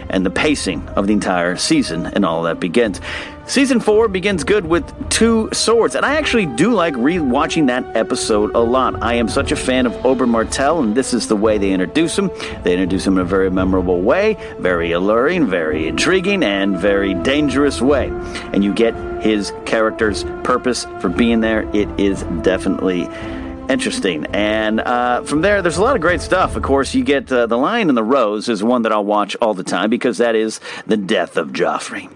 and 0.10 0.26
the 0.26 0.30
pacing 0.30 0.88
of 0.90 1.08
the 1.08 1.14
entire 1.14 1.56
season 1.56 2.06
and 2.06 2.26
all 2.26 2.44
that 2.44 2.60
begins. 2.60 3.02
Season 3.46 3.82
4 3.82 4.08
begins 4.08 4.46
good 4.46 4.66
with 4.66 5.10
two 5.10 5.50
swords, 5.52 5.96
and 5.96 6.06
I 6.06 6.16
actually 6.16 6.46
do 6.46 6.74
like 6.74 6.96
re-watching 6.96 7.66
that 7.66 7.84
episode 7.96 8.56
a 8.56 8.60
lot. 8.60 9.04
I 9.04 9.16
am 9.16 9.28
such 9.28 9.52
a 9.52 9.56
fan 9.58 9.86
of 9.86 9.92
Oberyn 10.04 10.30
Martell, 10.30 10.82
and 10.82 10.96
this 10.96 11.14
is 11.14 11.28
the 11.28 11.36
way 11.36 11.58
they 11.58 11.72
introduce 11.72 12.18
him. 12.18 12.32
They 12.64 12.72
introduce 12.72 13.06
him 13.06 13.18
in 13.18 13.20
a 13.20 13.26
very 13.26 13.52
memorable 13.52 14.02
way, 14.02 14.38
very 14.60 14.94
alluring, 14.94 15.48
very 15.48 15.88
intriguing, 15.88 16.42
and 16.42 16.80
very 16.80 17.14
dangerous 17.14 17.82
way. 17.82 18.08
And 18.54 18.64
you 18.64 18.74
get 18.74 18.96
his 19.22 19.52
character's 19.66 20.24
purpose 20.44 20.86
for 21.02 21.10
being 21.10 21.42
there. 21.42 21.70
It 21.76 21.90
is 22.00 22.24
definitely 22.44 23.10
interesting. 23.70 24.26
And 24.28 24.80
uh, 24.80 25.24
from 25.24 25.42
there, 25.42 25.62
there's 25.62 25.78
a 25.78 25.84
lot 25.84 25.96
of 25.96 26.02
great 26.02 26.22
stuff. 26.22 26.56
Of 26.56 26.64
course, 26.64 26.96
you 26.96 27.04
get 27.04 27.30
uh, 27.30 27.46
The 27.46 27.58
Lion 27.58 27.90
and 27.90 27.98
the 27.98 28.04
Rose 28.04 28.48
is 28.48 28.64
one 28.64 28.84
that 28.84 28.94
I'll 28.94 29.06
watch 29.06 29.36
all 29.42 29.54
the 29.54 29.64
time 29.64 29.90
because 29.90 30.18
that 30.20 30.34
is 30.34 30.62
the 30.88 30.98
death 30.98 31.36
of 31.36 31.50
Joffrey. 31.50 32.10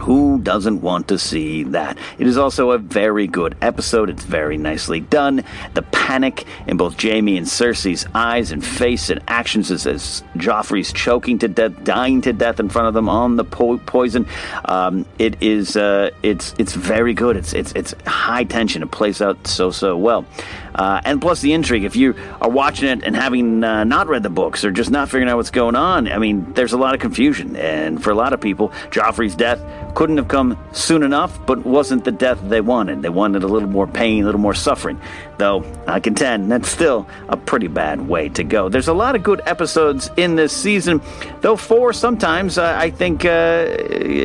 Who 0.00 0.40
doesn't 0.40 0.82
want 0.82 1.08
to 1.08 1.18
see 1.18 1.64
that? 1.64 1.96
It 2.18 2.26
is 2.26 2.36
also 2.36 2.72
a 2.72 2.78
very 2.78 3.26
good 3.26 3.56
episode. 3.62 4.10
It's 4.10 4.24
very 4.24 4.58
nicely 4.58 5.00
done. 5.00 5.44
The 5.74 5.82
panic 5.82 6.46
in 6.66 6.76
both 6.76 7.00
Jaime 7.00 7.38
and 7.38 7.46
Cersei's 7.46 8.06
eyes 8.14 8.52
and 8.52 8.64
face 8.64 9.08
and 9.08 9.22
actions 9.28 9.70
as, 9.70 9.86
as 9.86 10.22
Joffrey's 10.36 10.92
choking 10.92 11.38
to 11.38 11.48
death, 11.48 11.84
dying 11.84 12.20
to 12.22 12.32
death 12.32 12.60
in 12.60 12.68
front 12.68 12.88
of 12.88 12.94
them 12.94 13.08
on 13.08 13.36
the 13.36 13.44
po- 13.44 13.78
poison. 13.78 14.26
Um, 14.66 15.06
it 15.18 15.42
is 15.42 15.76
uh, 15.76 16.10
it's 16.22 16.54
it's 16.58 16.74
very 16.74 17.14
good. 17.14 17.36
It's 17.36 17.52
it's 17.52 17.72
it's 17.72 17.94
high 18.06 18.44
tension. 18.44 18.82
It 18.82 18.90
plays 18.90 19.22
out 19.22 19.46
so 19.46 19.70
so 19.70 19.96
well. 19.96 20.26
Uh, 20.74 21.00
and 21.04 21.20
plus 21.20 21.40
the 21.40 21.52
intrigue. 21.52 21.84
If 21.84 21.94
you 21.96 22.14
are 22.40 22.50
watching 22.50 22.88
it 22.88 23.04
and 23.04 23.14
having 23.14 23.62
uh, 23.62 23.84
not 23.84 24.08
read 24.08 24.22
the 24.24 24.30
books 24.30 24.64
or 24.64 24.72
just 24.72 24.90
not 24.90 25.08
figuring 25.08 25.28
out 25.28 25.36
what's 25.36 25.50
going 25.50 25.76
on, 25.76 26.08
I 26.08 26.18
mean, 26.18 26.52
there's 26.54 26.72
a 26.72 26.76
lot 26.76 26.94
of 26.94 27.00
confusion. 27.00 27.54
And 27.56 28.02
for 28.02 28.10
a 28.10 28.14
lot 28.14 28.32
of 28.32 28.40
people, 28.40 28.70
Joffrey's 28.90 29.36
death 29.36 29.62
couldn't 29.94 30.16
have 30.16 30.28
come 30.28 30.58
soon 30.72 31.02
enough, 31.02 31.44
but 31.46 31.64
wasn't 31.64 32.04
the 32.04 32.12
death 32.12 32.40
they 32.44 32.60
wanted. 32.60 33.02
They 33.02 33.08
wanted 33.08 33.42
a 33.42 33.46
little 33.46 33.68
more 33.68 33.86
pain, 33.86 34.22
a 34.22 34.26
little 34.26 34.40
more 34.40 34.54
suffering. 34.54 35.00
Though 35.38 35.64
I 35.86 36.00
contend 36.00 36.50
that's 36.50 36.68
still 36.68 37.06
a 37.28 37.36
pretty 37.36 37.68
bad 37.68 38.08
way 38.08 38.28
to 38.30 38.44
go. 38.44 38.68
There's 38.68 38.88
a 38.88 38.94
lot 38.94 39.14
of 39.16 39.22
good 39.22 39.40
episodes 39.46 40.10
in 40.16 40.36
this 40.36 40.52
season, 40.52 41.00
though 41.40 41.56
four 41.56 41.92
sometimes 41.92 42.58
I 42.58 42.90
think 42.90 43.24
uh, 43.24 43.76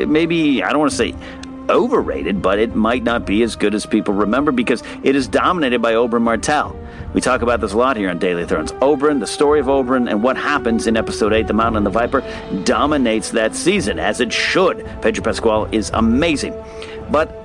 maybe 0.07 0.63
I 0.63 0.69
don't 0.69 0.79
want 0.79 0.91
to 0.91 0.97
say 0.97 1.15
overrated, 1.69 2.41
but 2.41 2.59
it 2.59 2.75
might 2.75 3.03
not 3.03 3.25
be 3.25 3.43
as 3.43 3.55
good 3.55 3.73
as 3.73 3.85
people 3.85 4.13
remember 4.13 4.51
because 4.51 4.83
it 5.03 5.15
is 5.15 5.27
dominated 5.27 5.81
by 5.81 5.93
Oberyn 5.93 6.21
Martell. 6.21 6.75
We 7.13 7.21
talk 7.21 7.41
about 7.41 7.61
this 7.61 7.73
a 7.73 7.77
lot 7.77 7.97
here 7.97 8.09
on 8.09 8.19
Daily 8.19 8.45
Thrones. 8.45 8.71
Oberyn, 8.73 9.19
the 9.19 9.27
story 9.27 9.59
of 9.59 9.67
Oberyn, 9.67 10.09
and 10.09 10.21
what 10.21 10.37
happens 10.37 10.87
in 10.87 10.97
episode 10.97 11.33
8, 11.33 11.47
The 11.47 11.53
Mountain 11.53 11.77
and 11.77 11.85
the 11.85 11.91
Viper, 11.91 12.21
dominates 12.63 13.31
that 13.31 13.55
season, 13.55 13.99
as 13.99 14.19
it 14.19 14.33
should. 14.33 14.85
Pedro 15.01 15.23
Pascal 15.23 15.65
is 15.71 15.89
amazing. 15.93 16.53
But 17.09 17.35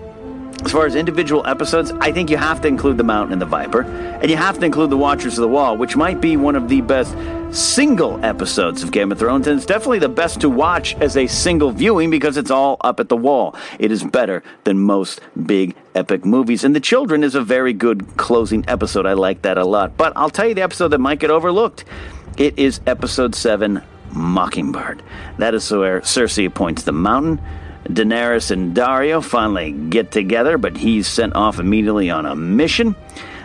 as 0.64 0.72
far 0.72 0.86
as 0.86 0.94
individual 0.94 1.46
episodes, 1.46 1.92
I 2.00 2.10
think 2.10 2.30
you 2.30 2.36
have 2.36 2.60
to 2.62 2.68
include 2.68 2.96
The 2.96 3.04
Mountain 3.04 3.34
and 3.34 3.42
the 3.42 3.46
Viper, 3.46 3.82
and 3.82 4.30
you 4.30 4.36
have 4.36 4.58
to 4.58 4.64
include 4.64 4.90
The 4.90 4.96
Watchers 4.96 5.36
of 5.36 5.42
the 5.42 5.48
Wall, 5.48 5.76
which 5.76 5.94
might 5.94 6.20
be 6.20 6.36
one 6.36 6.56
of 6.56 6.68
the 6.68 6.80
best 6.80 7.14
single 7.50 8.24
episodes 8.24 8.82
of 8.82 8.90
Game 8.90 9.12
of 9.12 9.18
Thrones, 9.18 9.46
and 9.46 9.56
it's 9.56 9.66
definitely 9.66 9.98
the 9.98 10.08
best 10.08 10.40
to 10.40 10.48
watch 10.48 10.94
as 10.96 11.16
a 11.16 11.26
single 11.26 11.70
viewing 11.70 12.10
because 12.10 12.36
it's 12.36 12.50
all 12.50 12.78
up 12.80 12.98
at 12.98 13.08
the 13.08 13.16
wall. 13.16 13.54
It 13.78 13.92
is 13.92 14.02
better 14.02 14.42
than 14.64 14.78
most 14.78 15.20
big 15.46 15.76
epic 15.94 16.24
movies, 16.24 16.64
and 16.64 16.74
The 16.74 16.80
Children 16.80 17.22
is 17.22 17.34
a 17.34 17.42
very 17.42 17.72
good 17.72 18.16
closing 18.16 18.64
episode. 18.66 19.06
I 19.06 19.12
like 19.12 19.42
that 19.42 19.58
a 19.58 19.64
lot. 19.64 19.96
But 19.96 20.14
I'll 20.16 20.30
tell 20.30 20.48
you 20.48 20.54
the 20.54 20.62
episode 20.62 20.88
that 20.88 20.98
might 20.98 21.20
get 21.20 21.30
overlooked. 21.30 21.84
It 22.36 22.58
is 22.58 22.80
episode 22.86 23.34
7, 23.34 23.82
Mockingbird. 24.12 25.02
That 25.38 25.54
is 25.54 25.70
where 25.70 26.00
Cersei 26.00 26.46
appoints 26.46 26.84
the 26.84 26.92
mountain 26.92 27.40
Daenerys 27.84 28.50
and 28.50 28.74
Daario 28.74 29.22
finally 29.22 29.72
get 29.72 30.10
together, 30.10 30.58
but 30.58 30.76
he's 30.76 31.06
sent 31.06 31.34
off 31.34 31.58
immediately 31.58 32.10
on 32.10 32.26
a 32.26 32.34
mission. 32.34 32.96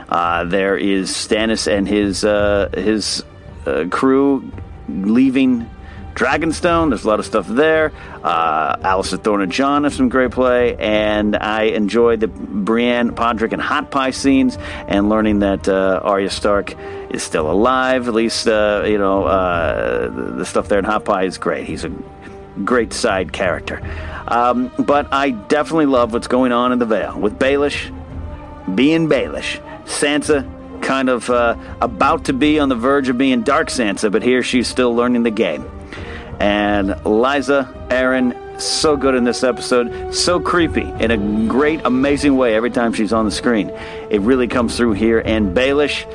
Uh, 0.07 0.43
there 0.45 0.77
is 0.77 1.11
Stannis 1.11 1.71
and 1.71 1.87
his 1.87 2.23
uh, 2.23 2.69
his 2.73 3.23
uh, 3.65 3.85
crew 3.91 4.51
leaving 4.87 5.69
Dragonstone. 6.15 6.89
There's 6.89 7.05
a 7.05 7.07
lot 7.07 7.19
of 7.19 7.25
stuff 7.25 7.47
there. 7.47 7.93
Uh, 8.23 8.75
Alliser 8.77 9.23
Thorne 9.23 9.41
and 9.41 9.51
Jon 9.51 9.83
have 9.83 9.93
some 9.93 10.09
great 10.09 10.31
play, 10.31 10.75
and 10.75 11.35
I 11.35 11.63
enjoyed 11.63 12.19
the 12.19 12.27
Brienne, 12.27 13.11
Podrick, 13.15 13.53
and 13.53 13.61
Hot 13.61 13.91
Pie 13.91 14.11
scenes, 14.11 14.57
and 14.87 15.09
learning 15.09 15.39
that 15.39 15.69
uh, 15.69 16.01
Arya 16.03 16.29
Stark 16.29 16.75
is 17.11 17.23
still 17.23 17.49
alive. 17.49 18.07
At 18.07 18.13
least 18.13 18.47
uh, 18.47 18.83
you 18.85 18.97
know 18.97 19.25
uh, 19.25 20.09
the 20.37 20.45
stuff 20.45 20.67
there 20.67 20.79
in 20.79 20.85
Hot 20.85 21.05
Pie 21.05 21.23
is 21.23 21.37
great. 21.37 21.65
He's 21.65 21.85
a 21.85 21.91
great 22.63 22.93
side 22.93 23.31
character. 23.33 23.81
Um, 24.27 24.71
but 24.79 25.11
I 25.13 25.31
definitely 25.31 25.87
love 25.87 26.13
what's 26.13 26.27
going 26.27 26.51
on 26.51 26.71
in 26.71 26.79
the 26.79 26.85
Vale 26.85 27.19
with 27.19 27.39
Baelish 27.39 27.95
being 28.75 29.07
Baelish. 29.07 29.59
Sansa 29.85 30.47
kind 30.81 31.09
of 31.09 31.29
uh, 31.29 31.55
about 31.81 32.25
to 32.25 32.33
be 32.33 32.59
on 32.59 32.69
the 32.69 32.75
verge 32.75 33.09
of 33.09 33.17
being 33.17 33.41
Dark 33.41 33.69
Sansa, 33.69 34.11
but 34.11 34.23
here 34.23 34.43
she's 34.43 34.67
still 34.67 34.95
learning 34.95 35.23
the 35.23 35.31
game. 35.31 35.69
And 36.39 36.91
Lysa, 37.03 37.89
Arryn, 37.89 38.61
so 38.61 38.97
good 38.97 39.15
in 39.15 39.23
this 39.23 39.43
episode, 39.43 40.13
so 40.13 40.39
creepy 40.39 40.81
in 40.81 41.11
a 41.11 41.47
great, 41.47 41.81
amazing 41.85 42.37
way 42.37 42.55
every 42.55 42.71
time 42.71 42.93
she's 42.93 43.13
on 43.13 43.25
the 43.25 43.31
screen. 43.31 43.69
It 44.09 44.21
really 44.21 44.47
comes 44.47 44.77
through 44.77 44.93
here. 44.93 45.19
And 45.19 45.55
Baelish, 45.55 46.05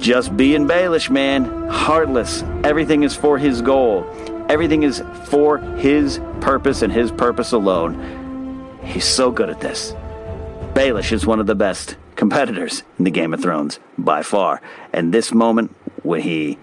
just 0.00 0.36
being 0.36 0.66
Baelish, 0.66 1.10
man, 1.10 1.68
heartless. 1.68 2.42
Everything 2.64 3.02
is 3.02 3.14
for 3.14 3.38
his 3.38 3.62
goal. 3.62 4.04
Everything 4.48 4.82
is 4.84 5.02
for 5.24 5.58
his 5.58 6.20
purpose 6.40 6.82
and 6.82 6.92
his 6.92 7.10
purpose 7.10 7.52
alone. 7.52 8.78
He's 8.84 9.04
so 9.04 9.30
good 9.30 9.50
at 9.50 9.60
this. 9.60 9.92
Baelish 10.74 11.12
is 11.12 11.26
one 11.26 11.40
of 11.40 11.46
the 11.46 11.54
best 11.54 11.96
competitors 12.14 12.82
in 12.98 13.04
the 13.04 13.10
Game 13.10 13.34
of 13.34 13.40
Thrones 13.40 13.80
by 13.98 14.22
far. 14.22 14.60
And 14.92 15.12
this 15.12 15.32
moment 15.32 15.74
when 16.02 16.20
he 16.20 16.58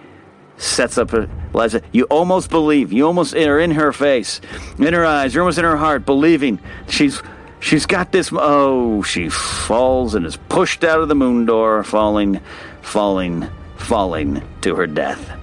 sets 0.57 0.97
up 0.97 1.13
Eliza, 1.13 1.81
you 1.91 2.05
almost 2.05 2.49
believe, 2.49 2.93
you 2.93 3.05
almost 3.05 3.35
are 3.35 3.59
in 3.59 3.71
her 3.71 3.91
face, 3.91 4.39
in 4.77 4.93
her 4.93 5.05
eyes, 5.05 5.33
you're 5.33 5.43
almost 5.43 5.57
in 5.57 5.65
her 5.65 5.77
heart, 5.77 6.05
believing 6.05 6.59
she's 6.87 7.21
she's 7.59 7.85
got 7.85 8.11
this. 8.11 8.29
Oh, 8.31 9.01
she 9.01 9.29
falls 9.29 10.15
and 10.15 10.25
is 10.25 10.37
pushed 10.37 10.83
out 10.83 11.01
of 11.01 11.09
the 11.09 11.15
moon 11.15 11.45
door, 11.45 11.83
falling, 11.83 12.39
falling, 12.81 13.49
falling 13.75 14.41
to 14.61 14.75
her 14.75 14.87
death. 14.87 15.42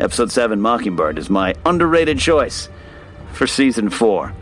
Episode 0.00 0.32
7, 0.32 0.62
Mockingbird, 0.62 1.18
is 1.18 1.28
my 1.28 1.54
underrated 1.66 2.18
choice 2.18 2.70
for 3.34 3.46
season 3.46 3.90
4. 3.90 4.32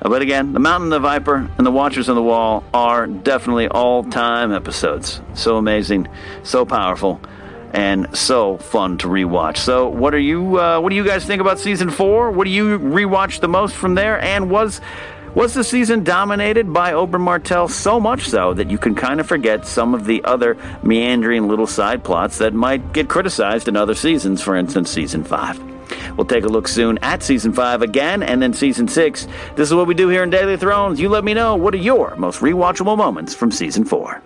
Uh, 0.00 0.08
but 0.08 0.22
again, 0.22 0.54
The 0.54 0.58
Mountain, 0.58 0.88
the 0.88 0.98
Viper, 0.98 1.50
and 1.58 1.66
The 1.66 1.70
Watchers 1.70 2.08
on 2.08 2.16
the 2.16 2.22
Wall 2.22 2.64
are 2.72 3.06
definitely 3.06 3.68
all 3.68 4.04
time 4.04 4.54
episodes. 4.54 5.20
So 5.34 5.58
amazing, 5.58 6.08
so 6.44 6.64
powerful, 6.64 7.20
and 7.74 8.16
so 8.16 8.56
fun 8.56 8.96
to 8.98 9.08
rewatch. 9.08 9.58
So, 9.58 9.86
what 9.86 10.14
are 10.14 10.18
you? 10.18 10.58
Uh, 10.58 10.80
what 10.80 10.88
do 10.88 10.96
you 10.96 11.04
guys 11.04 11.26
think 11.26 11.42
about 11.42 11.58
season 11.58 11.90
four? 11.90 12.30
What 12.30 12.44
do 12.44 12.50
you 12.50 12.78
rewatch 12.78 13.40
the 13.40 13.48
most 13.48 13.76
from 13.76 13.96
there? 13.96 14.18
And 14.18 14.48
was 14.48 14.80
was 15.36 15.52
the 15.52 15.62
season 15.62 16.02
dominated 16.02 16.72
by 16.72 16.92
Oberyn 16.92 17.20
Martell 17.20 17.68
so 17.68 18.00
much 18.00 18.26
so 18.26 18.54
that 18.54 18.70
you 18.70 18.78
can 18.78 18.94
kind 18.94 19.20
of 19.20 19.26
forget 19.26 19.66
some 19.66 19.92
of 19.92 20.06
the 20.06 20.24
other 20.24 20.56
meandering 20.82 21.46
little 21.46 21.66
side 21.66 22.02
plots 22.02 22.38
that 22.38 22.54
might 22.54 22.94
get 22.94 23.06
criticized 23.06 23.68
in 23.68 23.76
other 23.76 23.94
seasons, 23.94 24.40
for 24.40 24.56
instance, 24.56 24.90
season 24.90 25.22
5? 25.22 26.16
We'll 26.16 26.24
take 26.24 26.44
a 26.44 26.48
look 26.48 26.66
soon 26.66 26.96
at 27.02 27.22
season 27.22 27.52
5 27.52 27.82
again 27.82 28.22
and 28.22 28.40
then 28.40 28.54
season 28.54 28.88
6. 28.88 29.28
This 29.56 29.68
is 29.68 29.74
what 29.74 29.86
we 29.86 29.92
do 29.92 30.08
here 30.08 30.22
in 30.22 30.30
Daily 30.30 30.56
Thrones. 30.56 30.98
You 30.98 31.10
let 31.10 31.22
me 31.22 31.34
know 31.34 31.54
what 31.54 31.74
are 31.74 31.76
your 31.76 32.16
most 32.16 32.40
rewatchable 32.40 32.96
moments 32.96 33.34
from 33.34 33.50
season 33.50 33.84
4. 33.84 34.22